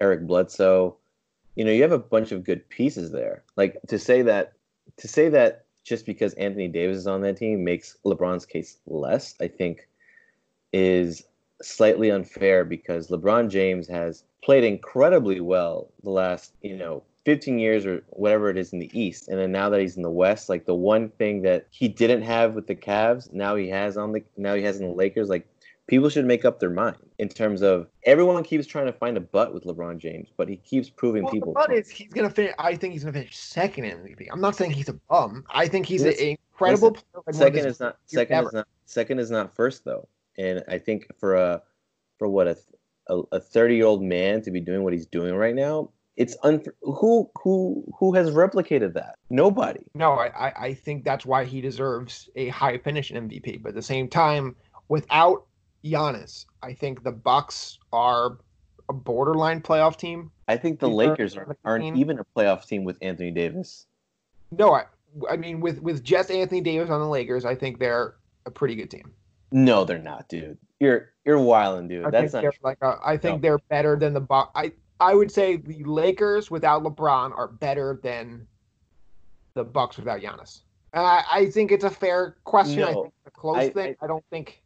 Eric 0.00 0.26
Bledsoe. 0.26 0.96
You 1.56 1.64
know, 1.66 1.72
you 1.72 1.82
have 1.82 1.92
a 1.92 1.98
bunch 1.98 2.32
of 2.32 2.44
good 2.44 2.66
pieces 2.70 3.10
there. 3.10 3.44
Like 3.56 3.78
to 3.88 3.98
say 3.98 4.22
that 4.22 4.52
to 4.96 5.08
say 5.08 5.28
that 5.30 5.66
just 5.90 6.06
because 6.06 6.34
Anthony 6.34 6.68
Davis 6.68 6.98
is 6.98 7.06
on 7.08 7.20
that 7.22 7.36
team 7.36 7.64
makes 7.64 7.96
LeBron's 8.06 8.46
case 8.46 8.78
less, 8.86 9.34
I 9.40 9.48
think, 9.48 9.88
is 10.72 11.24
slightly 11.60 12.12
unfair 12.12 12.64
because 12.64 13.08
LeBron 13.08 13.50
James 13.50 13.88
has 13.88 14.22
played 14.42 14.62
incredibly 14.62 15.40
well 15.40 15.88
the 16.04 16.10
last, 16.10 16.54
you 16.62 16.76
know, 16.76 17.02
15 17.26 17.58
years 17.58 17.84
or 17.86 18.04
whatever 18.10 18.48
it 18.48 18.56
is 18.56 18.72
in 18.72 18.78
the 18.78 18.90
East. 18.98 19.28
And 19.28 19.36
then 19.36 19.50
now 19.50 19.68
that 19.68 19.80
he's 19.80 19.96
in 19.96 20.04
the 20.04 20.10
West, 20.10 20.48
like 20.48 20.64
the 20.64 20.76
one 20.76 21.08
thing 21.08 21.42
that 21.42 21.66
he 21.70 21.88
didn't 21.88 22.22
have 22.22 22.54
with 22.54 22.68
the 22.68 22.76
Cavs, 22.76 23.30
now 23.32 23.56
he 23.56 23.68
has 23.68 23.96
on 23.96 24.12
the 24.12 24.22
now 24.36 24.54
he 24.54 24.62
has 24.62 24.78
in 24.78 24.86
the 24.86 24.94
Lakers, 24.94 25.28
like 25.28 25.44
people 25.90 26.08
should 26.08 26.24
make 26.24 26.44
up 26.44 26.60
their 26.60 26.70
mind 26.70 26.96
in 27.18 27.28
terms 27.28 27.62
of 27.62 27.88
everyone 28.04 28.42
keeps 28.44 28.66
trying 28.66 28.86
to 28.86 28.92
find 28.92 29.16
a 29.16 29.20
butt 29.20 29.52
with 29.52 29.64
LeBron 29.64 29.98
James, 29.98 30.28
but 30.36 30.48
he 30.48 30.56
keeps 30.56 30.88
proving 30.88 31.24
Well, 31.24 31.32
people 31.32 31.52
the 31.52 31.58
butt 31.58 31.72
is 31.72 31.90
he's 31.90 32.08
gonna 32.12 32.30
finish. 32.30 32.54
I 32.58 32.76
think 32.76 32.92
he's 32.92 33.02
gonna 33.02 33.12
finish 33.12 33.36
second 33.36 33.84
in 33.84 33.98
MVP. 33.98 34.28
I'm 34.32 34.40
not 34.40 34.54
saying 34.56 34.70
he's 34.70 34.88
a 34.88 34.94
bum. 35.10 35.44
I 35.50 35.66
think 35.66 35.86
he's 35.86 36.04
Listen, 36.04 36.24
an 36.28 36.36
incredible 36.52 36.92
player. 36.92 37.02
one 37.14 37.24
of 37.26 37.34
second 37.34 37.66
is 37.66 37.80
not 37.80 37.98
second 38.06 38.36
ever. 38.36 38.48
is 38.48 38.54
not 38.54 38.68
second 38.86 39.18
is 39.18 39.30
not 39.30 39.54
first 39.54 39.84
though 39.84 40.08
and 40.38 40.62
i 40.68 40.78
think 40.78 41.06
for 41.18 41.34
a 41.34 41.60
for 42.18 42.28
what 42.28 42.46
a 42.46 42.56
a 43.32 43.40
30 43.40 43.74
year 43.76 43.86
old 43.86 44.02
man 44.02 44.40
to 44.42 44.50
be 44.52 44.60
doing 44.60 44.84
what 44.84 44.92
he's 44.92 45.06
doing 45.06 45.34
right 45.34 45.54
now 45.56 45.90
it's 46.16 46.36
un 46.44 46.62
who 46.82 47.28
who 47.42 47.84
who 47.98 48.12
has 48.14 48.30
replicated 48.30 48.92
that 48.94 49.14
nobody 49.30 49.80
No, 49.94 50.12
I, 50.12 50.26
I 50.48 50.52
I 50.66 50.74
think 50.74 51.04
that's 51.04 51.26
why 51.26 51.44
he 51.44 51.60
deserves 51.60 52.28
a 52.36 52.48
high 52.48 52.78
finish 52.78 53.10
in 53.10 53.28
MVP. 53.28 53.62
But 53.62 53.70
at 53.70 53.74
the 53.74 53.82
same 53.82 54.06
time, 54.08 54.54
without 54.88 55.46
Giannis, 55.84 56.46
I 56.62 56.74
think 56.74 57.02
the 57.04 57.12
Bucks 57.12 57.78
are 57.92 58.38
a 58.88 58.92
borderline 58.92 59.60
playoff 59.62 59.96
team. 59.96 60.30
i 60.48 60.56
think 60.56 60.80
the 60.80 60.88
lakers 60.88 61.36
aren't, 61.36 61.56
aren't 61.64 61.96
even 61.96 62.18
a 62.18 62.24
playoff 62.36 62.66
team 62.66 62.82
with 62.82 62.98
anthony 63.02 63.30
davis 63.30 63.86
No, 64.50 64.74
I 64.74 64.84
I 65.30 65.36
mean 65.36 65.60
with 65.60 65.80
with 65.80 66.02
just 66.02 66.28
Anthony 66.30 66.60
Davis 66.60 66.90
on 66.90 66.98
the 67.00 67.06
Lakers, 67.08 67.44
I 67.44 67.54
think 67.54 67.78
they're 67.78 68.16
a 68.46 68.50
pretty 68.50 68.74
good 68.74 68.90
team. 68.90 69.12
no 69.52 69.84
they're 69.84 69.98
not 69.98 70.28
dude 70.28 70.58
you're 70.80 71.10
you're 71.24 71.38
wilding 71.38 71.86
dude 71.88 72.04
I 72.04 72.10
that's 72.10 72.32
not 72.32 72.44
like 72.64 72.78
a, 72.82 72.96
I 73.04 73.16
think 73.16 73.36
No. 73.36 73.42
they're 73.42 73.58
better 73.68 73.96
than 73.96 74.12
the 74.12 74.20
Bucks. 74.20 74.50
I 74.56 74.72
I 74.98 75.14
would 75.14 75.30
say 75.30 75.56
the 75.56 75.84
Lakers 75.84 76.50
without 76.50 76.82
LeBron 76.82 77.30
are 77.36 77.46
better 77.48 78.00
than 78.02 78.46
the 79.54 79.62
Bucks 79.64 79.96
without 79.98 80.20
Giannis. 80.20 80.62
And 80.92 81.06
I, 81.06 81.22
I 81.32 81.46
think 81.50 81.70
it's 81.72 81.84
a 81.84 81.90
fair 81.90 82.36
question. 82.44 82.82
I 82.82 82.92
think 82.92 83.06
it's 83.06 83.26
a 83.26 83.30
close 83.30 83.56
I- 83.56 83.68
thing. 83.70 83.96
I, 84.02 84.06
don't 84.08 84.24
think 84.30 84.62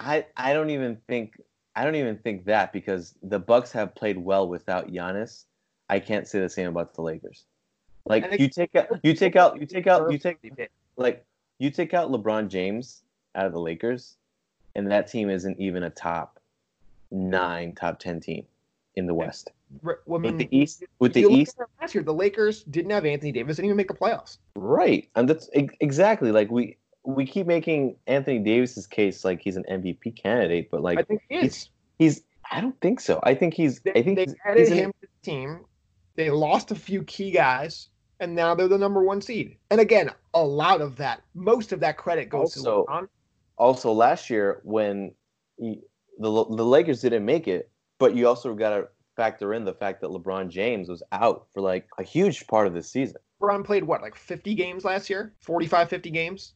I 0.00 0.26
I 0.36 0.52
don't 0.52 0.70
even 0.70 0.96
think 1.06 1.40
I 1.74 1.84
don't 1.84 1.94
even 1.94 2.18
think 2.18 2.44
that 2.46 2.72
because 2.72 3.14
the 3.22 3.38
Bucks 3.38 3.72
have 3.72 3.94
played 3.94 4.18
well 4.18 4.48
without 4.48 4.90
Giannis. 4.90 5.44
I 5.88 6.00
can't 6.00 6.26
say 6.26 6.40
the 6.40 6.48
same 6.48 6.68
about 6.68 6.94
the 6.94 7.02
Lakers. 7.02 7.44
Like 8.04 8.38
you 8.38 8.48
take 8.48 8.74
out 8.74 8.86
you 9.02 9.14
take 9.14 9.36
out 9.36 9.60
you 9.60 9.66
take 9.66 9.86
out 9.86 10.10
you 10.10 10.18
take 10.18 10.38
like 10.96 11.24
you 11.58 11.70
take 11.70 11.94
out 11.94 12.10
LeBron 12.10 12.48
James 12.48 13.02
out 13.34 13.46
of 13.46 13.52
the 13.52 13.60
Lakers, 13.60 14.16
and 14.74 14.90
that 14.90 15.08
team 15.08 15.30
isn't 15.30 15.58
even 15.60 15.82
a 15.82 15.90
top 15.90 16.40
nine, 17.10 17.74
top 17.74 17.98
ten 17.98 18.20
team 18.20 18.44
in 18.96 19.06
the 19.06 19.14
West. 19.14 19.50
Well, 19.82 19.96
I 20.08 20.18
mean, 20.18 20.36
With 20.36 20.38
the 20.38 20.56
East, 20.56 20.84
with 20.98 21.12
the 21.12 21.22
East, 21.22 21.58
last 21.80 21.94
year, 21.94 22.02
the 22.02 22.14
Lakers 22.14 22.62
didn't 22.64 22.90
have 22.90 23.04
Anthony 23.04 23.32
Davis, 23.32 23.56
didn't 23.56 23.66
even 23.66 23.76
make 23.76 23.88
the 23.88 23.94
playoffs. 23.94 24.38
right? 24.56 25.08
And 25.14 25.28
that's 25.28 25.50
exactly 25.54 26.32
like 26.32 26.50
we 26.50 26.78
we 27.14 27.24
keep 27.26 27.46
making 27.46 27.96
Anthony 28.06 28.38
Davis's 28.38 28.86
case 28.86 29.24
like 29.24 29.40
he's 29.40 29.56
an 29.56 29.64
MVP 29.70 30.14
candidate, 30.22 30.70
but 30.70 30.78
I 30.78 30.80
like 30.80 31.08
think 31.08 31.22
he 31.28 31.36
is. 31.36 31.70
he's 31.98 32.22
I 32.50 32.60
don't 32.60 32.78
think 32.80 33.00
so. 33.00 33.18
I 33.22 33.34
think 33.34 33.54
he's 33.54 33.80
They, 33.80 33.92
I 33.92 34.02
think 34.02 34.16
they 34.16 34.24
he's, 34.24 34.34
added 34.44 34.58
he's 34.58 34.68
him 34.68 34.92
to 35.00 35.08
the 35.08 35.30
team. 35.30 35.60
They 36.16 36.30
lost 36.30 36.70
a 36.70 36.74
few 36.74 37.02
key 37.04 37.30
guys, 37.30 37.88
and 38.20 38.34
now 38.34 38.54
they're 38.54 38.68
the 38.68 38.76
number 38.78 39.02
one 39.02 39.20
seed. 39.22 39.56
And 39.70 39.80
again, 39.80 40.10
a 40.34 40.44
lot 40.44 40.80
of 40.82 40.96
that, 40.96 41.22
most 41.34 41.72
of 41.72 41.80
that 41.80 41.96
credit 41.96 42.28
goes 42.28 42.56
Also- 42.56 42.84
to 42.84 42.90
LeBron. 42.90 43.08
also 43.56 43.92
last 43.92 44.28
year 44.28 44.60
when 44.64 45.14
he, 45.56 45.80
the 46.18 46.30
the 46.30 46.64
Lakers 46.64 47.00
didn't 47.00 47.24
make 47.24 47.48
it, 47.48 47.70
but 47.98 48.14
you 48.14 48.28
also 48.28 48.54
got 48.54 48.70
to 48.76 48.88
factor 49.16 49.54
in 49.54 49.64
the 49.64 49.72
fact 49.74 50.00
that 50.02 50.10
LeBron 50.10 50.48
James 50.50 50.88
was 50.88 51.02
out 51.12 51.46
for 51.54 51.60
like 51.62 51.88
a 51.98 52.02
huge 52.02 52.46
part 52.46 52.66
of 52.66 52.74
the 52.74 52.82
season. 52.82 53.16
LeBron 53.40 53.64
played 53.64 53.84
what, 53.84 54.02
like 54.02 54.14
50 54.14 54.54
games 54.54 54.84
last 54.84 55.08
year? 55.08 55.32
45, 55.42 55.88
50 55.88 56.10
games? 56.10 56.54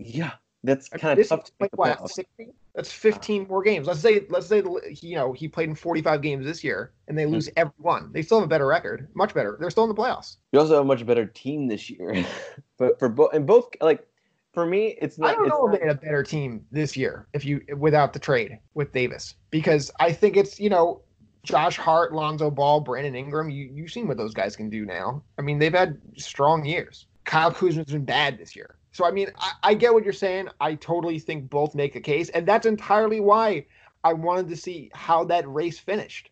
Yeah, 0.00 0.32
that's 0.64 0.88
kind 0.88 1.18
of 1.18 1.28
tough 1.28 1.44
to 1.44 1.52
like 1.60 1.76
what, 1.76 2.08
60? 2.08 2.48
That's 2.74 2.92
15 2.92 3.48
more 3.48 3.62
games. 3.62 3.86
Let's 3.86 4.00
say, 4.00 4.26
let's 4.28 4.46
say, 4.46 4.62
you 5.00 5.16
know, 5.16 5.32
he 5.32 5.48
played 5.48 5.68
in 5.68 5.74
45 5.74 6.22
games 6.22 6.46
this 6.46 6.62
year, 6.62 6.92
and 7.08 7.14
Hmm. 7.14 7.16
they 7.16 7.26
lose 7.26 7.48
every 7.56 7.72
one. 7.78 8.10
They 8.12 8.22
still 8.22 8.38
have 8.38 8.46
a 8.46 8.48
better 8.48 8.66
record, 8.66 9.08
much 9.14 9.34
better. 9.34 9.56
They're 9.60 9.70
still 9.70 9.84
in 9.84 9.88
the 9.88 9.94
playoffs. 9.94 10.36
You 10.52 10.60
also 10.60 10.74
have 10.74 10.82
a 10.82 10.86
much 10.86 11.04
better 11.04 11.26
team 11.26 11.66
this 11.68 11.90
year, 11.90 12.24
but 12.78 12.98
for 12.98 13.08
both 13.08 13.34
and 13.34 13.46
both 13.46 13.68
like 13.80 14.06
for 14.52 14.66
me, 14.66 14.96
it's 15.00 15.18
not. 15.18 15.30
I 15.30 15.34
don't 15.34 15.46
it's 15.46 15.50
know 15.50 15.68
if 15.68 15.78
they 15.78 15.86
had 15.86 15.96
a 15.96 16.00
better 16.00 16.22
team 16.22 16.64
this 16.72 16.96
year 16.96 17.26
if 17.34 17.44
you 17.44 17.60
without 17.76 18.12
the 18.12 18.18
trade 18.18 18.58
with 18.74 18.92
Davis 18.92 19.34
because 19.50 19.90
I 20.00 20.12
think 20.12 20.36
it's 20.36 20.58
you 20.58 20.70
know 20.70 21.02
Josh 21.42 21.76
Hart, 21.76 22.12
Lonzo 22.12 22.50
Ball, 22.50 22.80
Brandon 22.80 23.14
Ingram. 23.14 23.50
You 23.50 23.70
you've 23.72 23.90
seen 23.90 24.08
what 24.08 24.16
those 24.16 24.34
guys 24.34 24.56
can 24.56 24.68
do 24.68 24.84
now. 24.84 25.22
I 25.38 25.42
mean 25.42 25.58
they've 25.58 25.72
had 25.72 26.00
strong 26.16 26.64
years. 26.64 27.06
Kyle 27.24 27.52
Kuzma's 27.52 27.92
been 27.92 28.04
bad 28.04 28.38
this 28.38 28.56
year. 28.56 28.76
So 28.92 29.04
I 29.04 29.10
mean 29.10 29.28
I, 29.38 29.50
I 29.62 29.74
get 29.74 29.92
what 29.94 30.04
you're 30.04 30.12
saying. 30.12 30.48
I 30.60 30.74
totally 30.74 31.18
think 31.18 31.48
both 31.50 31.74
make 31.74 31.96
a 31.96 32.00
case, 32.00 32.28
and 32.30 32.46
that's 32.46 32.66
entirely 32.66 33.20
why 33.20 33.66
I 34.04 34.12
wanted 34.12 34.48
to 34.48 34.56
see 34.56 34.90
how 34.94 35.24
that 35.24 35.48
race 35.48 35.78
finished. 35.78 36.30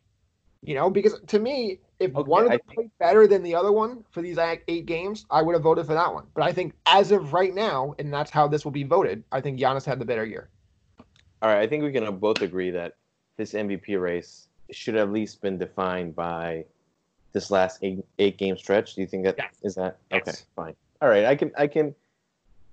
You 0.63 0.75
know, 0.75 0.91
because 0.91 1.21
to 1.29 1.39
me, 1.39 1.79
If 2.01 2.15
Okay, 2.15 2.29
one 2.29 2.45
of 2.45 2.51
them 2.51 2.61
played 2.75 2.91
better 2.99 3.27
than 3.27 3.43
the 3.43 3.55
other 3.55 3.73
one 3.73 4.05
for 4.11 4.23
these 4.23 4.39
eight 4.39 4.87
games, 4.87 5.25
I 5.31 5.43
would 5.43 5.55
have 5.55 5.63
voted 5.63 5.87
for 5.87 5.95
that 5.95 6.13
one. 6.13 6.27
But 6.35 6.45
I 6.45 6.53
think 6.53 6.75
as 6.87 7.13
of 7.13 7.33
right 7.33 7.55
now, 7.55 7.95
and 7.99 8.13
that's 8.13 8.31
how 8.31 8.49
this 8.49 8.65
will 8.65 8.73
be 8.73 8.85
voted, 8.85 9.25
I 9.33 9.41
think 9.41 9.59
Giannis 9.61 9.85
had 9.85 9.99
the 9.99 10.05
better 10.05 10.25
year. 10.25 10.51
All 11.43 11.49
right, 11.49 11.61
I 11.61 11.67
think 11.67 11.85
we 11.85 11.93
can 11.93 12.19
both 12.19 12.43
agree 12.43 12.71
that 12.71 12.95
this 13.37 13.53
MVP 13.53 14.01
race 14.01 14.49
should 14.71 14.95
have 14.95 15.09
at 15.09 15.15
least 15.15 15.41
been 15.41 15.59
defined 15.59 16.15
by 16.17 16.65
this 17.33 17.51
last 17.51 17.79
eight, 17.83 18.05
eight 18.19 18.37
game 18.39 18.57
stretch. 18.57 18.95
Do 18.95 19.01
you 19.01 19.07
think 19.07 19.25
that 19.25 19.39
is 19.39 19.47
Yes. 19.63 19.75
that 19.77 19.99
Yes. 20.11 20.21
okay? 20.29 20.39
Fine. 20.57 20.77
All 21.01 21.09
right, 21.09 21.25
I 21.25 21.37
can 21.37 21.53
I 21.57 21.67
can 21.69 21.95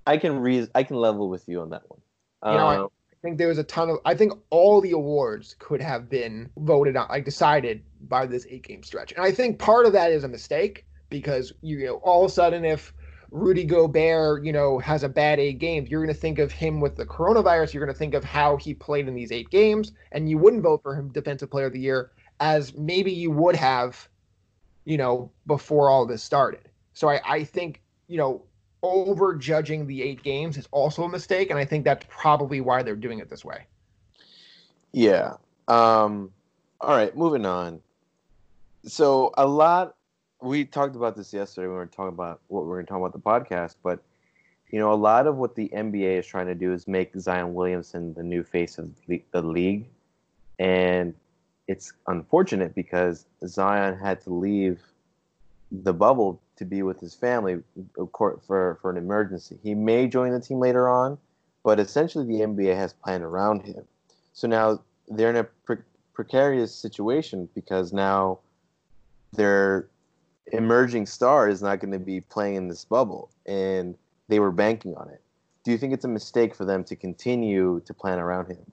I 0.06 0.18
can 0.18 0.40
re- 0.40 0.68
I 0.76 0.84
can 0.84 0.98
level 0.98 1.30
with 1.30 1.48
you 1.48 1.62
on 1.62 1.70
that 1.72 1.84
one. 1.90 2.00
You 2.44 2.52
know, 2.58 2.68
I- 2.68 2.76
Uh, 2.78 2.88
I 3.12 3.28
think 3.28 3.38
there 3.40 3.48
was 3.48 3.58
a 3.58 3.64
ton 3.64 3.90
of. 3.90 3.98
I 4.06 4.14
think 4.14 4.34
all 4.52 4.82
the 4.82 4.92
awards 4.92 5.56
could 5.58 5.82
have 5.82 6.10
been 6.10 6.48
voted 6.58 6.96
on, 6.96 7.08
like 7.10 7.26
decided 7.26 7.84
by 8.02 8.28
this 8.28 8.46
eight 8.50 8.62
game 8.62 8.84
stretch. 8.84 9.14
And 9.14 9.26
I 9.26 9.32
think 9.32 9.58
part 9.58 9.88
of 9.88 9.94
that 9.94 10.12
is 10.12 10.24
a 10.24 10.28
mistake 10.28 10.86
because 11.10 11.52
you 11.62 11.86
know 11.86 11.96
all 12.04 12.24
of 12.24 12.30
a 12.30 12.34
sudden 12.34 12.64
if 12.64 12.94
Rudy 13.32 13.64
Gobert, 13.66 14.46
you 14.46 14.54
know, 14.54 14.78
has 14.78 15.02
a 15.04 15.10
bad 15.10 15.40
eight 15.40 15.58
games, 15.58 15.90
you're 15.90 16.04
going 16.04 16.14
to 16.14 16.20
think 16.20 16.38
of 16.38 16.52
him 16.52 16.80
with 16.80 16.96
the 16.96 17.06
coronavirus. 17.06 17.74
You're 17.74 17.84
going 17.84 17.94
to 17.94 17.98
think 17.98 18.14
of 18.14 18.24
how 18.24 18.58
he 18.58 18.76
played 18.76 19.08
in 19.08 19.16
these 19.16 19.32
eight 19.32 19.50
games, 19.50 19.92
and 20.12 20.30
you 20.30 20.38
wouldn't 20.38 20.62
vote 20.62 20.84
for 20.84 20.96
him 20.96 21.10
defensive 21.12 21.50
player 21.50 21.66
of 21.66 21.74
the 21.74 21.80
year 21.80 22.12
as 22.40 22.76
maybe 22.76 23.12
you 23.12 23.32
would 23.32 23.56
have, 23.56 24.08
you 24.84 24.98
know, 24.98 25.32
before 25.48 25.90
all 25.90 26.06
this 26.06 26.22
started. 26.22 26.70
So 26.94 27.10
I, 27.10 27.20
I 27.26 27.44
think 27.44 27.82
you 28.08 28.18
know 28.20 28.44
over 28.86 29.36
judging 29.36 29.88
the 29.88 30.02
eight 30.04 30.24
games 30.24 30.58
is 30.58 30.68
also 30.72 31.04
a 31.04 31.10
mistake, 31.10 31.50
and 31.50 31.60
I 31.60 31.66
think 31.66 31.84
that's 31.84 32.06
probably 32.10 32.62
why 32.62 32.84
they're 32.84 32.96
doing 32.96 33.20
it 33.20 33.30
this 33.30 33.44
way. 33.44 33.66
Yeah. 34.92 35.34
Um, 35.68 36.32
all 36.80 36.96
right, 36.96 37.16
moving 37.18 37.46
on. 37.46 37.82
So 38.86 39.34
a 39.38 39.48
lot 39.48 39.96
we 40.42 40.66
talked 40.66 40.96
about 40.96 41.16
this 41.16 41.34
yesterday 41.34 41.68
when 41.68 41.74
we 41.74 41.80
were 41.80 41.86
talking 41.88 42.14
about 42.14 42.42
what 42.48 42.64
we 42.64 42.70
were 42.70 42.76
going 42.76 42.86
to 42.86 42.90
talk 42.92 43.00
about 43.00 43.14
the 43.14 43.20
podcast, 43.54 43.76
but 43.84 44.00
you 44.70 44.80
know, 44.80 44.92
a 44.92 44.96
lot 44.96 45.28
of 45.28 45.38
what 45.38 45.56
the 45.56 45.70
NBA 45.70 46.20
is 46.20 46.28
trying 46.28 46.48
to 46.48 46.56
do 46.56 46.74
is 46.74 46.88
make 46.88 47.12
Zion 47.18 47.54
Williamson 47.54 48.14
the 48.14 48.24
new 48.24 48.44
face 48.44 48.78
of 48.78 48.90
the 49.08 49.42
league, 49.42 49.86
and 50.60 51.14
it's 51.68 51.94
unfortunate 52.08 52.76
because 52.76 53.26
Zion 53.46 53.98
had 53.98 54.22
to 54.22 54.34
leave 54.34 54.80
the 55.72 55.94
bubble 55.94 56.42
to 56.58 56.66
be 56.66 56.84
with 56.84 57.00
his 57.00 57.14
family 57.14 57.62
for 58.18 58.40
for 58.82 58.90
an 58.90 58.98
emergency. 58.98 59.58
He 59.62 59.76
may 59.76 60.08
join 60.08 60.32
the 60.32 60.40
team 60.40 60.60
later 60.60 60.88
on, 60.88 61.18
but 61.64 61.80
essentially 61.80 62.26
the 62.26 62.44
NBA 62.44 62.76
has 62.76 62.94
planned 62.94 63.24
around 63.24 63.64
him. 63.64 63.84
So 64.34 64.48
now 64.48 64.82
they're 65.08 65.30
in 65.30 65.38
a 65.38 65.44
pre- 65.44 65.78
precarious 66.14 66.74
situation 66.74 67.50
because 67.54 67.94
now 67.94 68.40
their 69.34 69.88
emerging 70.52 71.06
star 71.06 71.50
is 71.50 71.62
not 71.62 71.80
going 71.80 71.92
to 71.92 72.00
be 72.00 72.22
playing 72.22 72.56
in 72.56 72.68
this 72.68 72.86
bubble, 72.86 73.30
and 73.46 73.96
they 74.28 74.40
were 74.40 74.52
banking 74.52 74.96
on 74.96 75.10
it. 75.10 75.22
Do 75.64 75.72
you 75.72 75.78
think 75.78 75.94
it's 75.94 76.06
a 76.06 76.10
mistake 76.10 76.54
for 76.54 76.66
them 76.66 76.84
to 76.86 76.96
continue 76.96 77.82
to 77.86 77.94
plan 77.94 78.20
around 78.20 78.48
him? 78.48 78.72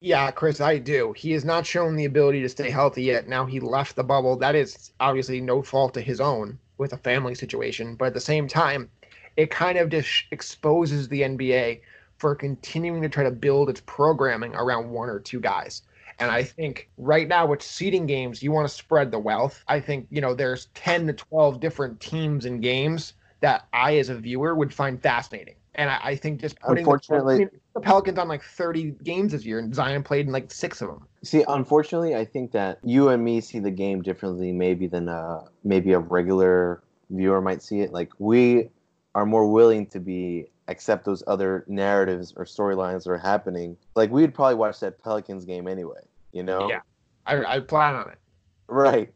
Yeah, 0.00 0.30
Chris, 0.30 0.60
I 0.60 0.78
do. 0.78 1.12
He 1.16 1.32
has 1.32 1.44
not 1.44 1.66
shown 1.66 1.96
the 1.96 2.04
ability 2.04 2.40
to 2.42 2.48
stay 2.48 2.70
healthy 2.70 3.02
yet. 3.02 3.26
Now 3.26 3.44
he 3.46 3.58
left 3.58 3.96
the 3.96 4.04
bubble. 4.04 4.36
That 4.36 4.54
is 4.54 4.92
obviously 5.00 5.40
no 5.40 5.60
fault 5.60 5.96
of 5.96 6.04
his 6.04 6.20
own 6.20 6.58
with 6.78 6.92
a 6.92 6.98
family 6.98 7.34
situation, 7.34 7.94
but 7.94 8.06
at 8.06 8.14
the 8.14 8.20
same 8.20 8.48
time, 8.48 8.88
it 9.36 9.50
kind 9.50 9.78
of 9.78 9.88
just 9.88 10.24
exposes 10.30 11.08
the 11.08 11.22
NBA 11.22 11.80
for 12.16 12.34
continuing 12.34 13.02
to 13.02 13.08
try 13.08 13.22
to 13.22 13.30
build 13.30 13.70
its 13.70 13.82
programming 13.86 14.54
around 14.54 14.90
one 14.90 15.08
or 15.08 15.20
two 15.20 15.40
guys. 15.40 15.82
And 16.18 16.30
I 16.30 16.42
think 16.42 16.88
right 16.98 17.28
now 17.28 17.46
with 17.46 17.62
seeding 17.62 18.06
games, 18.06 18.42
you 18.42 18.50
want 18.50 18.68
to 18.68 18.74
spread 18.74 19.12
the 19.12 19.18
wealth. 19.20 19.62
I 19.68 19.78
think, 19.78 20.08
you 20.10 20.20
know, 20.20 20.34
there's 20.34 20.66
10 20.74 21.06
to 21.06 21.12
12 21.12 21.60
different 21.60 22.00
teams 22.00 22.44
and 22.44 22.60
games 22.60 23.12
that 23.40 23.66
I, 23.72 23.98
as 23.98 24.08
a 24.08 24.16
viewer, 24.16 24.56
would 24.56 24.74
find 24.74 25.00
fascinating. 25.00 25.54
And 25.78 25.88
I, 25.90 25.98
I 26.02 26.16
think 26.16 26.40
just 26.40 26.58
putting 26.60 26.74
the- 26.74 26.80
Unfortunately- 26.90 27.34
I 27.36 27.38
mean, 27.38 27.50
the 27.74 27.80
Pelicans 27.80 28.18
on 28.18 28.26
like 28.28 28.42
30 28.42 28.90
games 29.04 29.32
this 29.32 29.46
year, 29.46 29.60
and 29.60 29.72
Zion 29.74 30.02
played 30.02 30.26
in 30.26 30.32
like 30.32 30.50
six 30.50 30.82
of 30.82 30.88
them. 30.88 31.06
See, 31.22 31.44
unfortunately, 31.48 32.14
I 32.16 32.24
think 32.24 32.50
that 32.52 32.80
you 32.82 33.08
and 33.10 33.24
me 33.24 33.40
see 33.40 33.60
the 33.60 33.70
game 33.70 34.02
differently, 34.02 34.50
maybe 34.52 34.88
than 34.88 35.08
uh, 35.08 35.42
maybe 35.64 35.92
a 35.92 36.00
regular 36.00 36.82
viewer 37.10 37.40
might 37.40 37.62
see 37.62 37.80
it. 37.80 37.92
Like 37.92 38.10
we 38.18 38.68
are 39.14 39.24
more 39.24 39.50
willing 39.50 39.86
to 39.86 40.00
be 40.00 40.50
accept 40.66 41.04
those 41.06 41.22
other 41.26 41.64
narratives 41.68 42.34
or 42.36 42.44
storylines 42.44 43.04
that 43.04 43.10
are 43.10 43.16
happening. 43.18 43.76
Like 43.94 44.10
we'd 44.10 44.34
probably 44.34 44.56
watch 44.56 44.80
that 44.80 45.02
Pelicans 45.02 45.44
game 45.46 45.66
anyway. 45.68 46.00
You 46.32 46.42
know? 46.42 46.68
Yeah. 46.68 46.80
I, 47.24 47.56
I 47.56 47.60
plan 47.60 47.94
on 47.94 48.10
it. 48.10 48.18
Right. 48.66 49.14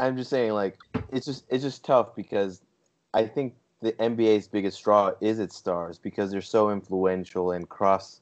I'm 0.00 0.16
just 0.16 0.28
saying, 0.28 0.52
like, 0.52 0.76
it's 1.12 1.24
just 1.26 1.44
it's 1.48 1.62
just 1.62 1.84
tough 1.84 2.16
because 2.16 2.62
I 3.14 3.26
think 3.26 3.54
the 3.82 3.92
NBA's 3.92 4.46
biggest 4.46 4.76
straw 4.76 5.12
is 5.20 5.38
its 5.38 5.56
stars 5.56 5.98
because 5.98 6.30
they're 6.30 6.42
so 6.42 6.70
influential 6.70 7.52
and 7.52 7.68
cross 7.68 8.20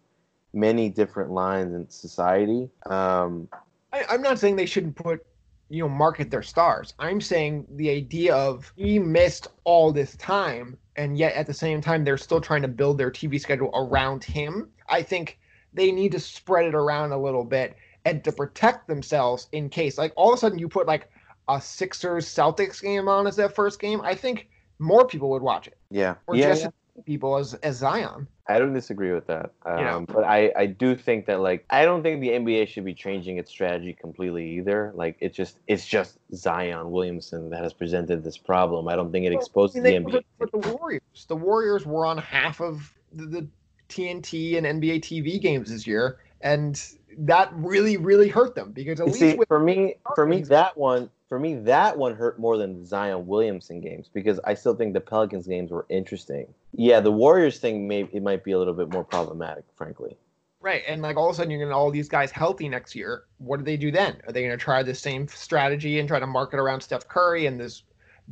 many 0.52 0.88
different 0.88 1.30
lines 1.30 1.74
in 1.74 1.88
society. 1.90 2.68
Um, 2.86 3.48
I, 3.92 4.04
I'm 4.08 4.22
not 4.22 4.38
saying 4.38 4.56
they 4.56 4.66
shouldn't 4.66 4.96
put, 4.96 5.24
you 5.68 5.82
know, 5.82 5.88
market 5.88 6.30
their 6.30 6.42
stars. 6.42 6.94
I'm 6.98 7.20
saying 7.20 7.66
the 7.70 7.90
idea 7.90 8.34
of 8.34 8.72
he 8.76 8.98
missed 8.98 9.48
all 9.64 9.92
this 9.92 10.16
time, 10.16 10.78
and 10.96 11.18
yet 11.18 11.34
at 11.34 11.46
the 11.46 11.54
same 11.54 11.80
time 11.80 12.04
they're 12.04 12.16
still 12.18 12.40
trying 12.40 12.62
to 12.62 12.68
build 12.68 12.98
their 12.98 13.10
TV 13.10 13.40
schedule 13.40 13.70
around 13.74 14.24
him. 14.24 14.68
I 14.88 15.02
think 15.02 15.38
they 15.72 15.92
need 15.92 16.12
to 16.12 16.20
spread 16.20 16.66
it 16.66 16.74
around 16.74 17.12
a 17.12 17.20
little 17.20 17.44
bit 17.44 17.76
and 18.04 18.24
to 18.24 18.32
protect 18.32 18.86
themselves 18.86 19.48
in 19.52 19.68
case, 19.68 19.98
like, 19.98 20.12
all 20.16 20.32
of 20.32 20.36
a 20.36 20.40
sudden 20.40 20.58
you 20.58 20.68
put 20.68 20.86
like 20.86 21.10
a 21.48 21.60
Sixers 21.60 22.26
Celtics 22.26 22.80
game 22.80 23.08
on 23.08 23.26
as 23.26 23.36
their 23.36 23.48
first 23.48 23.80
game. 23.80 24.00
I 24.02 24.14
think 24.14 24.48
more 24.78 25.06
people 25.06 25.30
would 25.30 25.42
watch 25.42 25.66
it, 25.66 25.76
yeah, 25.90 26.14
or 26.26 26.36
yeah, 26.36 26.48
just 26.48 26.64
yeah. 26.64 27.02
people 27.04 27.36
as 27.36 27.54
as 27.54 27.76
Zion. 27.76 28.26
I 28.50 28.58
don't 28.58 28.72
disagree 28.72 29.12
with 29.12 29.26
that. 29.26 29.52
Um, 29.66 29.78
Yeah. 29.78 30.00
But 30.08 30.24
I, 30.24 30.50
I 30.56 30.66
do 30.66 30.96
think 30.96 31.26
that 31.26 31.40
like 31.40 31.66
I 31.68 31.84
don't 31.84 32.02
think 32.02 32.20
the 32.20 32.30
NBA 32.30 32.68
should 32.68 32.84
be 32.84 32.94
changing 32.94 33.36
its 33.36 33.50
strategy 33.50 33.92
completely 33.92 34.56
either. 34.56 34.92
Like 34.94 35.16
it's 35.20 35.36
just 35.36 35.58
it's 35.66 35.86
just 35.86 36.18
Zion 36.34 36.90
Williamson 36.90 37.50
that 37.50 37.62
has 37.62 37.72
presented 37.74 38.24
this 38.24 38.38
problem. 38.38 38.88
I 38.88 38.96
don't 38.96 39.12
think 39.12 39.26
it 39.26 39.30
Well, 39.30 39.38
exposes 39.40 39.76
I 39.76 39.80
the 39.80 39.90
mean, 40.00 40.10
they 40.10 40.18
NBA. 40.18 40.24
with 40.38 40.50
the 40.52 40.76
Warriors. 40.76 41.26
The 41.28 41.36
Warriors 41.36 41.84
were 41.84 42.06
on 42.06 42.16
half 42.18 42.60
of 42.60 42.94
the, 43.12 43.26
the 43.26 43.48
TNT 43.90 44.56
and 44.56 44.82
NBA 44.82 45.00
TV 45.00 45.40
games 45.40 45.70
this 45.70 45.86
year, 45.86 46.18
and 46.40 46.82
that 47.18 47.50
really, 47.54 47.96
really 47.96 48.28
hurt 48.28 48.54
them 48.54 48.72
because 48.72 49.00
at 49.00 49.06
You 49.06 49.12
least 49.12 49.18
See, 49.38 49.40
for 49.48 49.58
me, 49.58 49.96
for 50.14 50.26
me, 50.26 50.42
that 50.42 50.76
one, 50.76 51.10
for 51.28 51.38
me, 51.38 51.56
that 51.56 51.98
one 51.98 52.14
hurt 52.14 52.38
more 52.38 52.56
than 52.56 52.84
Zion 52.86 53.26
Williamson 53.26 53.80
games 53.80 54.08
because 54.12 54.40
I 54.44 54.54
still 54.54 54.74
think 54.74 54.94
the 54.94 55.00
Pelicans 55.00 55.46
games 55.46 55.70
were 55.70 55.84
interesting. 55.90 56.46
Yeah, 56.72 57.00
the 57.00 57.12
Warriors 57.12 57.58
thing, 57.58 57.86
may 57.86 58.08
it 58.12 58.22
might 58.22 58.44
be 58.44 58.52
a 58.52 58.58
little 58.58 58.74
bit 58.74 58.90
more 58.90 59.04
problematic, 59.04 59.64
frankly. 59.76 60.16
right, 60.60 60.82
and 60.88 61.02
like 61.02 61.16
all 61.16 61.28
of 61.28 61.34
a 61.34 61.36
sudden 61.36 61.50
you're 61.50 61.60
gonna 61.60 61.76
all 61.76 61.90
these 61.90 62.08
guys 62.08 62.30
healthy 62.30 62.68
next 62.68 62.94
year. 62.94 63.24
What 63.38 63.58
do 63.58 63.64
they 63.64 63.76
do 63.76 63.90
then? 63.90 64.16
Are 64.26 64.32
they 64.32 64.42
gonna 64.42 64.56
try 64.56 64.82
the 64.82 64.94
same 64.94 65.28
strategy 65.28 65.98
and 65.98 66.08
try 66.08 66.18
to 66.18 66.26
market 66.26 66.58
around 66.58 66.80
Steph 66.80 67.06
Curry 67.08 67.44
and 67.46 67.60
this 67.60 67.82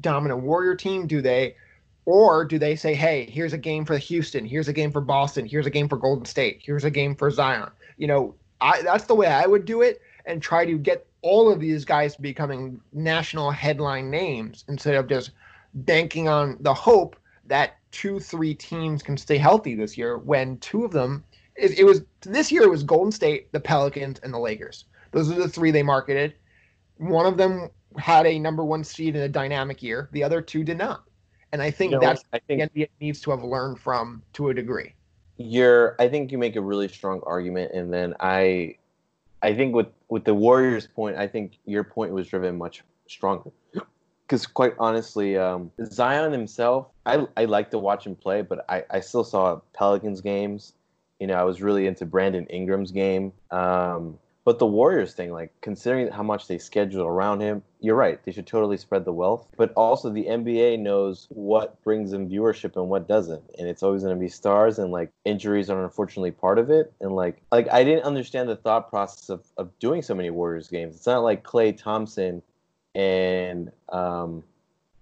dominant 0.00 0.42
Warrior 0.42 0.74
team? 0.74 1.06
Do 1.06 1.20
they? 1.20 1.54
Or 2.06 2.44
do 2.44 2.58
they 2.58 2.76
say, 2.76 2.94
hey, 2.94 3.26
here's 3.28 3.52
a 3.52 3.58
game 3.58 3.84
for 3.84 3.98
Houston, 3.98 4.44
here's 4.44 4.68
a 4.68 4.72
game 4.72 4.92
for 4.92 5.00
Boston, 5.00 5.44
here's 5.44 5.66
a 5.66 5.70
game 5.70 5.88
for 5.88 5.96
Golden 5.96 6.24
State, 6.24 6.60
here's 6.64 6.84
a 6.84 6.90
game 6.90 7.16
for 7.16 7.30
Zion? 7.30 7.70
You 7.98 8.06
know, 8.06 8.34
I 8.60 8.80
that's 8.82 9.04
the 9.04 9.14
way 9.14 9.26
I 9.26 9.44
would 9.46 9.64
do 9.64 9.82
it 9.82 10.00
and 10.24 10.40
try 10.40 10.64
to 10.64 10.78
get 10.78 11.05
all 11.26 11.50
of 11.50 11.60
these 11.60 11.84
guys 11.84 12.16
becoming 12.16 12.80
national 12.92 13.50
headline 13.50 14.10
names 14.10 14.64
instead 14.68 14.94
of 14.94 15.08
just 15.08 15.32
banking 15.74 16.28
on 16.28 16.56
the 16.60 16.72
hope 16.72 17.16
that 17.46 17.76
two, 17.90 18.20
three 18.20 18.54
teams 18.54 19.02
can 19.02 19.16
stay 19.16 19.38
healthy 19.38 19.74
this 19.74 19.98
year 19.98 20.18
when 20.18 20.56
two 20.58 20.84
of 20.84 20.92
them 20.92 21.24
it, 21.56 21.78
it 21.78 21.84
was 21.84 22.02
this 22.22 22.52
year 22.52 22.62
it 22.62 22.70
was 22.70 22.82
Golden 22.82 23.12
State, 23.12 23.50
the 23.52 23.60
Pelicans, 23.60 24.18
and 24.20 24.32
the 24.32 24.38
Lakers. 24.38 24.84
Those 25.12 25.30
are 25.30 25.34
the 25.34 25.48
three 25.48 25.70
they 25.70 25.82
marketed. 25.82 26.34
One 26.98 27.26
of 27.26 27.36
them 27.36 27.70
had 27.98 28.26
a 28.26 28.38
number 28.38 28.64
one 28.64 28.84
seed 28.84 29.16
in 29.16 29.22
a 29.22 29.28
dynamic 29.28 29.82
year. 29.82 30.08
The 30.12 30.22
other 30.22 30.40
two 30.40 30.64
did 30.64 30.78
not. 30.78 31.04
And 31.52 31.62
I 31.62 31.70
think 31.70 31.92
You 31.92 31.98
know, 31.98 32.00
that's 32.00 32.24
I 32.32 32.40
the 32.48 32.56
think 32.56 32.72
NBA 32.72 32.88
needs 33.00 33.20
to 33.22 33.30
have 33.30 33.42
learned 33.42 33.80
from 33.80 34.22
to 34.34 34.50
a 34.50 34.54
degree. 34.54 34.94
you're. 35.38 35.96
I 35.98 36.08
think 36.08 36.30
you 36.30 36.38
make 36.38 36.56
a 36.56 36.60
really 36.60 36.88
strong 36.88 37.22
argument, 37.26 37.72
and 37.72 37.92
then 37.92 38.14
I, 38.20 38.76
I 39.42 39.54
think 39.54 39.74
with 39.74 39.88
with 40.08 40.24
the 40.24 40.34
Warriors' 40.34 40.86
point, 40.86 41.16
I 41.16 41.26
think 41.26 41.58
your 41.64 41.84
point 41.84 42.12
was 42.12 42.28
driven 42.28 42.56
much 42.56 42.82
stronger. 43.06 43.50
Because 44.22 44.46
quite 44.46 44.74
honestly, 44.78 45.36
um, 45.36 45.70
Zion 45.84 46.32
himself, 46.32 46.88
I 47.04 47.26
I 47.36 47.44
like 47.44 47.70
to 47.70 47.78
watch 47.78 48.06
him 48.06 48.16
play, 48.16 48.42
but 48.42 48.64
I 48.68 48.84
I 48.90 49.00
still 49.00 49.24
saw 49.24 49.60
Pelicans 49.72 50.20
games. 50.20 50.72
You 51.20 51.26
know, 51.26 51.34
I 51.34 51.44
was 51.44 51.62
really 51.62 51.86
into 51.86 52.04
Brandon 52.04 52.46
Ingram's 52.46 52.90
game. 52.90 53.32
Um, 53.50 54.18
but 54.46 54.60
the 54.60 54.66
Warriors 54.66 55.12
thing, 55.12 55.32
like 55.32 55.52
considering 55.60 56.08
how 56.08 56.22
much 56.22 56.46
they 56.46 56.56
schedule 56.56 57.04
around 57.04 57.40
him, 57.40 57.62
you're 57.80 57.96
right. 57.96 58.22
They 58.24 58.30
should 58.30 58.46
totally 58.46 58.76
spread 58.76 59.04
the 59.04 59.12
wealth. 59.12 59.48
But 59.56 59.72
also, 59.74 60.08
the 60.08 60.24
NBA 60.24 60.78
knows 60.78 61.26
what 61.30 61.82
brings 61.82 62.12
them 62.12 62.30
viewership 62.30 62.76
and 62.76 62.88
what 62.88 63.08
doesn't, 63.08 63.42
and 63.58 63.68
it's 63.68 63.82
always 63.82 64.02
going 64.04 64.14
to 64.14 64.20
be 64.20 64.28
stars. 64.28 64.78
And 64.78 64.92
like 64.92 65.10
injuries 65.24 65.68
are 65.68 65.82
unfortunately 65.82 66.30
part 66.30 66.60
of 66.60 66.70
it. 66.70 66.92
And 67.00 67.10
like 67.16 67.42
like 67.50 67.68
I 67.72 67.82
didn't 67.82 68.04
understand 68.04 68.48
the 68.48 68.54
thought 68.56 68.88
process 68.88 69.28
of 69.28 69.44
of 69.58 69.76
doing 69.80 70.00
so 70.00 70.14
many 70.14 70.30
Warriors 70.30 70.68
games. 70.68 70.94
It's 70.96 71.06
not 71.06 71.24
like 71.24 71.42
Klay 71.42 71.76
Thompson 71.76 72.40
and 72.94 73.70
um, 73.90 74.42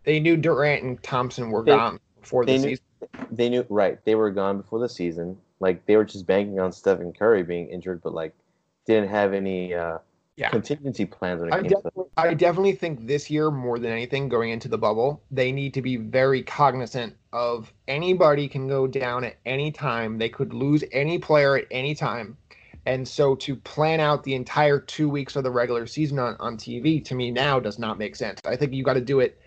they 0.04 0.20
knew 0.20 0.36
Durant 0.36 0.82
and 0.82 1.02
Thompson 1.02 1.50
were 1.50 1.62
They- 1.62 1.72
gone 1.72 2.00
before 2.20 2.44
the 2.44 2.52
knew- 2.58 2.62
season. 2.76 2.84
they 3.30 3.48
knew 3.50 3.64
right 3.68 4.02
they 4.06 4.14
were 4.14 4.30
gone 4.30 4.56
before 4.56 4.78
the 4.80 4.88
season. 4.88 5.36
Like 5.60 5.84
they 5.86 5.96
were 5.96 6.04
just 6.04 6.26
banking 6.26 6.58
on 6.58 6.72
Stephen 6.72 7.12
Curry 7.12 7.42
being 7.42 7.68
injured, 7.68 8.00
but 8.02 8.14
like 8.14 8.34
didn't 8.86 9.08
have 9.10 9.32
any 9.32 9.74
uh, 9.74 9.98
Yeah. 10.36 10.50
contingency 10.50 11.04
plans 11.06 11.40
when 11.40 11.50
it 11.50 11.54
I 11.54 11.60
came 11.60 11.68
to 11.70 11.74
definitely, 11.76 12.04
I 12.16 12.34
definitely 12.34 12.72
think 12.72 13.06
this 13.06 13.30
year 13.30 13.50
more 13.50 13.78
than 13.78 13.92
anything 13.92 14.28
going 14.28 14.50
into 14.50 14.68
the 14.68 14.78
bubble, 14.78 15.22
they 15.30 15.52
need 15.52 15.74
to 15.74 15.82
be 15.82 15.96
very 15.96 16.42
cognizant 16.42 17.16
of 17.32 17.72
anybody 17.88 18.48
can 18.48 18.68
go 18.68 18.86
down 18.86 19.24
at 19.24 19.36
any 19.46 19.70
time. 19.72 20.18
They 20.18 20.28
could 20.28 20.52
lose 20.52 20.84
any 20.92 21.18
player 21.18 21.56
at 21.56 21.66
any 21.70 21.94
time. 21.94 22.36
And 22.86 23.06
so 23.08 23.34
to 23.36 23.56
plan 23.56 24.00
out 24.00 24.24
the 24.24 24.34
entire 24.34 24.78
two 24.78 25.08
weeks 25.08 25.36
of 25.36 25.44
the 25.44 25.50
regular 25.50 25.86
season 25.86 26.18
on, 26.18 26.36
on 26.38 26.56
TV 26.58 27.02
to 27.06 27.14
me 27.14 27.30
now 27.30 27.58
does 27.60 27.78
not 27.78 27.98
make 27.98 28.14
sense. 28.16 28.40
I 28.44 28.56
think 28.56 28.74
you 28.74 28.84
got 28.84 28.94
to 28.94 29.00
do 29.00 29.20
it, 29.20 29.40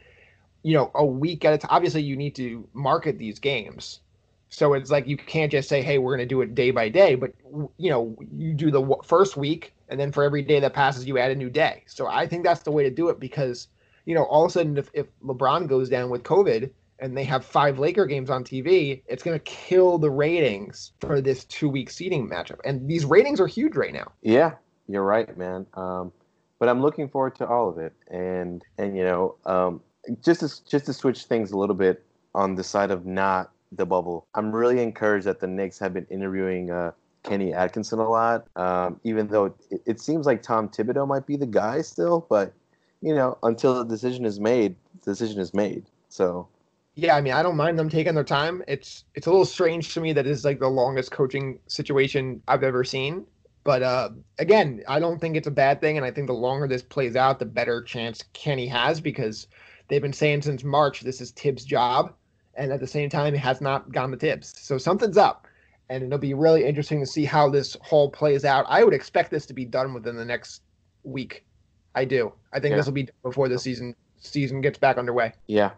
you 0.64 0.74
know, 0.74 0.90
a 0.96 1.06
week 1.06 1.46
at 1.46 1.54
a 1.54 1.58
time. 1.60 1.70
Obviously, 1.72 2.02
you 2.02 2.16
need 2.16 2.36
to 2.36 2.68
market 2.74 3.18
these 3.20 3.40
games. 3.40 4.00
So 4.50 4.74
it's 4.74 4.90
like 4.90 5.08
you 5.08 5.18
can't 5.18 5.52
just 5.52 5.68
say, 5.68 5.82
"Hey, 5.82 5.98
we're 5.98 6.16
going 6.16 6.28
to 6.28 6.34
do 6.34 6.42
it 6.42 6.56
day 6.56 6.72
by 6.72 6.90
day," 6.90 7.16
but 7.16 7.34
you 7.78 7.90
know, 7.90 8.16
you 8.32 8.54
do 8.54 8.72
the 8.72 8.96
first 9.04 9.38
week, 9.38 9.74
and 9.90 10.00
then 10.00 10.12
for 10.12 10.24
every 10.24 10.42
day 10.42 10.60
that 10.60 10.74
passes, 10.74 11.06
you 11.06 11.18
add 11.18 11.32
a 11.32 11.36
new 11.36 11.50
day. 11.50 11.84
So 11.88 12.08
I 12.08 12.28
think 12.28 12.44
that's 12.44 12.62
the 12.64 12.72
way 12.72 12.84
to 12.84 12.90
do 12.90 13.10
it 13.10 13.20
because, 13.20 13.68
you 14.06 14.16
know, 14.16 14.24
all 14.24 14.46
of 14.46 14.50
a 14.50 14.54
sudden, 14.54 14.78
if, 14.78 14.90
if 14.94 15.08
LeBron 15.22 15.68
goes 15.68 15.90
down 15.90 16.10
with 16.10 16.24
COVID 16.24 16.70
and 17.00 17.16
they 17.16 17.24
have 17.26 17.46
five 17.46 17.78
Laker 17.78 18.06
games 18.06 18.30
on 18.30 18.44
TV, 18.44 19.02
it's 19.08 19.22
going 19.22 19.38
to 19.38 19.44
kill 19.44 19.98
the 19.98 20.10
ratings 20.10 20.94
for 21.00 21.22
this 21.22 21.44
two-week 21.46 21.90
seeding 21.90 22.28
matchup. 22.28 22.60
And 22.66 22.88
these 22.88 23.06
ratings 23.06 23.40
are 23.40 23.48
huge 23.48 23.76
right 23.76 23.94
now. 23.94 24.12
Yeah, 24.22 24.54
you're 24.88 25.04
right, 25.04 25.38
man. 25.38 25.66
Um, 25.76 26.12
but 26.60 26.70
I'm 26.70 26.82
looking 26.82 27.08
forward 27.08 27.36
to 27.36 27.48
all 27.48 27.70
of 27.70 27.78
it, 27.78 27.94
and 28.10 28.64
and 28.78 28.98
you 28.98 29.04
know, 29.04 29.36
um, 29.46 29.82
just 30.24 30.40
to 30.40 30.66
just 30.66 30.86
to 30.88 30.94
switch 30.94 31.26
things 31.26 31.52
a 31.52 31.58
little 31.58 31.76
bit 31.76 32.04
on 32.34 32.56
the 32.56 32.64
side 32.64 32.92
of 32.92 33.06
not 33.06 33.52
the 33.72 33.86
bubble. 33.86 34.28
I'm 34.36 34.52
really 34.56 34.82
encouraged 34.82 35.26
that 35.26 35.40
the 35.40 35.48
Knicks 35.48 35.80
have 35.80 35.94
been 35.94 36.08
interviewing 36.10 36.72
uh, 36.72 36.92
Kenny 37.24 37.54
Atkinson 37.54 38.00
a 38.00 38.10
lot, 38.10 38.48
um, 38.56 39.00
even 39.04 39.28
though 39.28 39.46
it, 39.46 39.82
it 39.86 40.00
seems 40.02 40.26
like 40.26 40.42
Tom 40.42 40.70
Thibodeau 40.70 41.08
might 41.08 41.26
be 41.26 41.36
the 41.36 41.46
guy 41.46 41.82
still, 41.82 42.26
but 42.30 42.54
you 43.02 43.14
know, 43.14 43.38
until 43.44 43.76
the 43.76 43.86
decision 43.86 44.26
is 44.26 44.40
made, 44.40 44.76
the 45.04 45.12
decision 45.12 45.40
is 45.40 45.54
made. 45.54 45.86
So 46.10 46.48
Yeah, 46.96 47.16
I 47.16 47.22
mean, 47.22 47.34
I 47.34 47.44
don't 47.44 47.58
mind 47.58 47.78
them 47.78 47.90
taking 47.90 48.16
their 48.16 48.24
time. 48.24 48.64
It's 48.68 49.04
it's 49.16 49.28
a 49.28 49.32
little 49.32 49.46
strange 49.46 49.94
to 49.94 50.02
me 50.02 50.14
that 50.14 50.26
it's 50.28 50.46
like 50.46 50.60
the 50.60 50.68
longest 50.70 51.12
coaching 51.12 51.60
situation 51.68 52.42
I've 52.48 52.64
ever 52.64 52.84
seen. 52.84 53.26
But 53.64 53.84
uh, 53.84 54.10
again, 54.40 54.82
I 54.88 55.00
don't 55.00 55.20
think 55.20 55.36
it's 55.36 55.48
a 55.48 55.52
bad 55.52 55.82
thing, 55.82 55.98
and 55.98 56.06
I 56.06 56.12
think 56.12 56.28
the 56.28 56.34
longer 56.34 56.68
this 56.68 56.82
plays 56.84 57.16
out, 57.18 57.40
the 57.40 57.46
better 57.46 57.84
chance 57.84 58.24
Kenny 58.34 58.68
has 58.68 59.02
because 59.02 59.48
they've 59.90 60.02
been 60.02 60.14
saying 60.14 60.44
since 60.44 60.64
March 60.64 61.02
this 61.02 61.20
is 61.22 61.32
Thibs' 61.32 61.66
job, 61.66 62.14
and 62.58 62.72
at 62.72 62.80
the 62.80 62.88
same 62.88 63.10
time, 63.10 63.34
it 63.34 63.40
has 63.40 63.62
not 63.62 63.92
gotten 63.92 64.12
the 64.12 64.18
tips. 64.18 64.54
So 64.62 64.78
something's 64.78 65.18
up, 65.18 65.48
and 65.90 66.04
it'll 66.04 66.18
be 66.18 66.34
really 66.34 66.66
interesting 66.66 67.00
to 67.00 67.06
see 67.06 67.24
how 67.26 67.50
this 67.50 67.78
whole 67.82 68.10
plays 68.10 68.44
out. 68.46 68.66
I 68.68 68.84
would 68.84 68.94
expect 68.94 69.32
this 69.32 69.46
to 69.48 69.54
be 69.54 69.66
done 69.66 69.94
within 69.94 70.16
the 70.16 70.26
next 70.26 70.62
week. 71.04 71.46
I 71.96 72.06
do. 72.06 72.34
I 72.54 72.60
think 72.60 72.72
Yeah. 72.72 72.78
this 72.78 72.86
will 72.86 72.94
be 72.94 73.04
done 73.04 73.16
before 73.24 73.48
the 73.50 73.58
season 73.60 73.96
season 74.20 74.62
gets 74.62 74.78
back 74.80 74.98
underway. 74.98 75.32
yeah, 75.48 75.72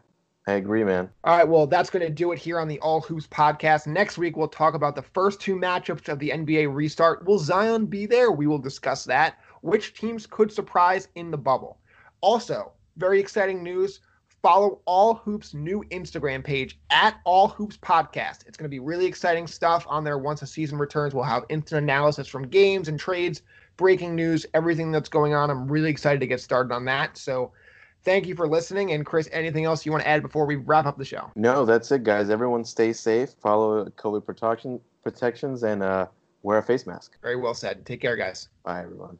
I 0.48 0.54
agree, 0.54 0.84
man. 0.84 1.10
All 1.26 1.38
right, 1.38 1.48
well, 1.48 1.68
that's 1.68 1.90
going 1.90 2.06
to 2.06 2.10
do 2.12 2.32
it 2.32 2.40
here 2.40 2.58
on 2.60 2.68
the 2.70 2.80
All 2.80 3.02
Hoops 3.02 3.28
podcast. 3.28 3.86
Next 3.86 4.18
week, 4.18 4.36
we'll 4.38 4.48
talk 4.48 4.74
about 4.74 4.96
the 4.96 5.02
first 5.02 5.40
two 5.42 5.56
matchups 5.56 6.08
of 6.08 6.18
the 6.20 6.32
NBA 6.32 6.74
restart. 6.74 7.26
Will 7.26 7.38
Zion 7.38 7.86
be 7.86 8.06
there? 8.06 8.32
We 8.32 8.48
will 8.48 8.58
discuss 8.58 9.04
that. 9.06 9.38
Which 9.62 9.94
teams 9.94 10.26
could 10.26 10.52
surprise 10.52 11.10
in 11.16 11.30
the 11.32 11.38
bubble? 11.38 11.78
Also, 12.22 12.72
very 12.98 13.20
exciting 13.20 13.62
news. 13.62 14.00
Follow 14.42 14.80
All 14.86 15.16
Hoops' 15.16 15.54
new 15.54 15.84
Instagram 15.92 16.44
page 16.44 16.80
at 16.90 17.20
All 17.26 17.50
Hoops 17.50 17.78
Podcast. 17.78 18.48
It's 18.48 18.58
going 18.58 18.66
to 18.66 18.70
be 18.70 18.80
really 18.80 19.06
exciting 19.06 19.48
stuff 19.48 19.86
on 19.90 20.04
there 20.04 20.18
once 20.18 20.40
the 20.40 20.48
season 20.48 20.78
returns. 20.78 21.14
We'll 21.14 21.26
have 21.26 21.44
instant 21.50 21.84
analysis 21.84 22.28
from 22.28 22.48
games 22.48 22.88
and 22.88 22.98
trades, 23.00 23.42
breaking 23.76 24.16
news, 24.16 24.46
everything 24.54 24.92
that's 24.92 25.10
going 25.10 25.34
on. 25.34 25.50
I'm 25.50 25.68
really 25.70 25.90
excited 25.90 26.22
to 26.22 26.28
get 26.28 26.40
started 26.40 26.74
on 26.74 26.86
that. 26.86 27.18
So, 27.18 27.52
thank 28.04 28.28
you 28.28 28.36
for 28.36 28.48
listening. 28.48 28.94
And 28.94 29.06
Chris, 29.06 29.28
anything 29.34 29.66
else 29.66 29.86
you 29.86 29.92
want 29.92 30.04
to 30.04 30.08
add 30.08 30.22
before 30.22 30.46
we 30.46 30.56
wrap 30.56 30.86
up 30.86 30.98
the 30.98 31.06
show? 31.06 31.30
No, 31.36 31.66
that's 31.66 31.92
it, 31.92 32.04
guys. 32.04 32.30
Everyone 32.30 32.64
stay 32.64 32.94
safe, 32.94 33.32
follow 33.42 33.86
COVID 33.86 34.26
protection 34.26 34.80
protections, 35.04 35.64
and 35.64 35.84
uh, 35.84 36.08
wear 36.44 36.60
a 36.60 36.64
face 36.64 36.88
mask. 36.88 37.18
Very 37.22 37.36
well 37.36 37.54
said. 37.54 37.86
Take 37.86 38.00
care, 38.00 38.16
guys. 38.16 38.48
Bye, 38.64 38.84
everyone. 38.84 39.20